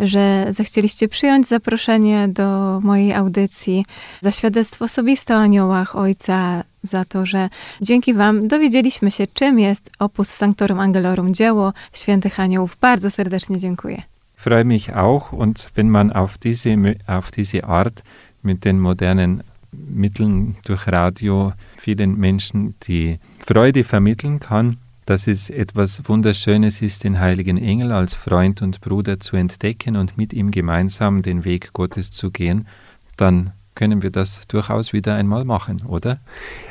że 0.00 0.46
zechcieliście 0.50 1.08
przyjąć 1.08 1.48
zaproszenie 1.48 2.28
do 2.28 2.80
mojej 2.80 3.12
audycji, 3.12 3.84
za 4.20 4.30
świadectwo 4.30 4.84
osobiste 4.84 5.34
o 5.34 5.38
aniołach 5.38 5.96
Ojca, 5.96 6.64
za 6.84 7.04
to, 7.04 7.26
że 7.26 7.48
dzięki 7.80 8.14
Wam 8.14 8.48
dowiedzieliśmy 8.48 9.10
się, 9.10 9.26
czym 9.34 9.58
jest 9.58 9.90
Opus 9.98 10.28
Sanctorum 10.28 10.80
Angelorum, 10.80 11.34
dzieło 11.34 11.72
świętych 11.92 12.40
aniołów. 12.40 12.76
Bardzo 12.80 13.10
serdecznie 13.10 13.58
dziękuję. 13.58 14.02
freue 14.44 14.64
mich 14.64 14.94
auch 14.94 15.32
und 15.32 15.68
wenn 15.74 15.88
man 15.88 16.12
auf 16.12 16.36
diese, 16.36 16.76
auf 17.06 17.30
diese 17.30 17.64
Art 17.64 18.02
mit 18.42 18.64
den 18.64 18.78
modernen 18.78 19.42
Mitteln 19.72 20.56
durch 20.64 20.86
Radio 20.86 21.52
vielen 21.76 22.18
Menschen 22.18 22.74
die 22.86 23.18
Freude 23.40 23.84
vermitteln 23.84 24.40
kann, 24.40 24.76
dass 25.06 25.26
es 25.26 25.50
etwas 25.50 26.02
Wunderschönes 26.08 26.82
ist, 26.82 27.04
den 27.04 27.20
heiligen 27.20 27.58
Engel 27.58 27.92
als 27.92 28.14
Freund 28.14 28.62
und 28.62 28.80
Bruder 28.80 29.18
zu 29.18 29.36
entdecken 29.36 29.96
und 29.96 30.16
mit 30.16 30.32
ihm 30.32 30.50
gemeinsam 30.50 31.22
den 31.22 31.44
Weg 31.44 31.72
Gottes 31.72 32.10
zu 32.10 32.30
gehen, 32.30 32.68
dann 33.16 33.52
können 33.74 34.02
wir 34.02 34.10
das 34.10 34.40
durchaus 34.48 34.92
wieder 34.92 35.14
einmal 35.14 35.44
machen, 35.44 35.76
oder? 35.88 36.18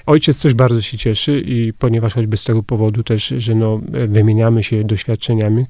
Ojciec 0.05 0.41
też 0.41 0.53
bardzo 0.53 0.81
się 0.81 0.97
cieszy 0.97 1.41
i 1.45 1.73
ponieważ 1.73 2.13
choćby 2.13 2.37
z 2.37 2.43
tego 2.43 2.63
powodu 2.63 3.03
też, 3.03 3.27
że 3.37 3.55
no, 3.55 3.81
e, 3.93 4.07
wymieniamy 4.07 4.63
się 4.63 4.83
doświadczeniami, 4.83 5.65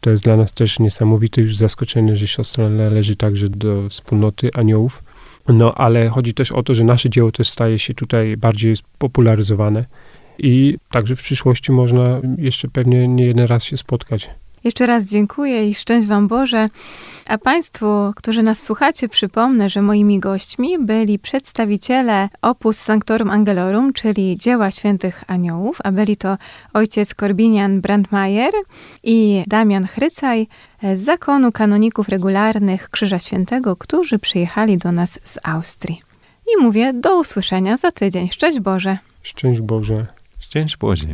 to 0.00 0.10
jest 0.10 0.24
dla 0.24 0.36
nas 0.36 0.52
też 0.52 0.78
niesamowite 0.78 1.40
już 1.40 1.56
zaskoczenie, 1.56 2.16
że 2.16 2.26
siostra 2.26 2.68
należy 2.68 3.16
także 3.16 3.48
do 3.48 3.88
wspólnoty 3.88 4.50
aniołów. 4.54 5.02
No 5.48 5.74
ale 5.74 6.08
chodzi 6.08 6.34
też 6.34 6.52
o 6.52 6.62
to, 6.62 6.74
że 6.74 6.84
nasze 6.84 7.10
dzieło 7.10 7.32
też 7.32 7.48
staje 7.48 7.78
się 7.78 7.94
tutaj 7.94 8.36
bardziej 8.36 8.76
popularyzowane 8.98 9.84
i 10.38 10.78
także 10.90 11.16
w 11.16 11.22
przyszłości 11.22 11.72
można 11.72 12.20
jeszcze 12.38 12.68
pewnie 12.68 13.08
nie 13.08 13.26
jeden 13.26 13.46
raz 13.46 13.64
się 13.64 13.76
spotkać. 13.76 14.30
Jeszcze 14.64 14.86
raz 14.86 15.06
dziękuję 15.06 15.66
i 15.66 15.74
szczęść 15.74 16.06
Wam 16.06 16.28
Boże. 16.28 16.68
A 17.26 17.38
Państwu, 17.38 17.86
którzy 18.16 18.42
nas 18.42 18.62
słuchacie, 18.62 19.08
przypomnę, 19.08 19.68
że 19.68 19.82
moimi 19.82 20.20
gośćmi 20.20 20.78
byli 20.78 21.18
przedstawiciele 21.18 22.28
Opus 22.42 22.78
Sanctorum 22.78 23.30
Angelorum, 23.30 23.92
czyli 23.92 24.36
dzieła 24.36 24.70
świętych 24.70 25.24
aniołów, 25.26 25.78
a 25.84 25.92
byli 25.92 26.16
to 26.16 26.38
ojciec 26.72 27.14
Korbinian 27.14 27.80
Brandmeier 27.80 28.52
i 29.02 29.44
Damian 29.46 29.86
Chrycaj 29.86 30.48
z 30.94 31.00
zakonu 31.00 31.52
kanoników 31.52 32.08
regularnych 32.08 32.90
Krzyża 32.90 33.18
Świętego, 33.18 33.76
którzy 33.76 34.18
przyjechali 34.18 34.78
do 34.78 34.92
nas 34.92 35.18
z 35.24 35.38
Austrii. 35.42 36.00
I 36.52 36.62
mówię 36.62 36.92
do 36.92 37.20
usłyszenia 37.20 37.76
za 37.76 37.90
tydzień. 37.90 38.28
Szczęść 38.28 38.60
Boże. 38.60 38.98
Szczęść 39.22 39.60
Boże. 39.60 40.06
Szczęść 40.38 40.76
Boże. 40.76 41.06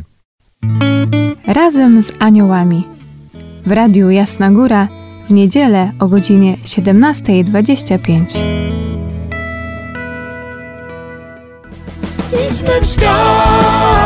Razem 1.47 2.01
z 2.01 2.11
aniołami. 2.19 3.00
W 3.65 3.71
radiu 3.71 4.09
Jasna 4.09 4.51
Góra 4.51 4.87
w 5.29 5.33
niedzielę 5.33 5.91
o 5.99 6.07
godzinie 6.07 6.57
17.25. 6.65 8.39
Idźmy 12.49 12.81
w 12.81 12.85
świat, 12.85 14.00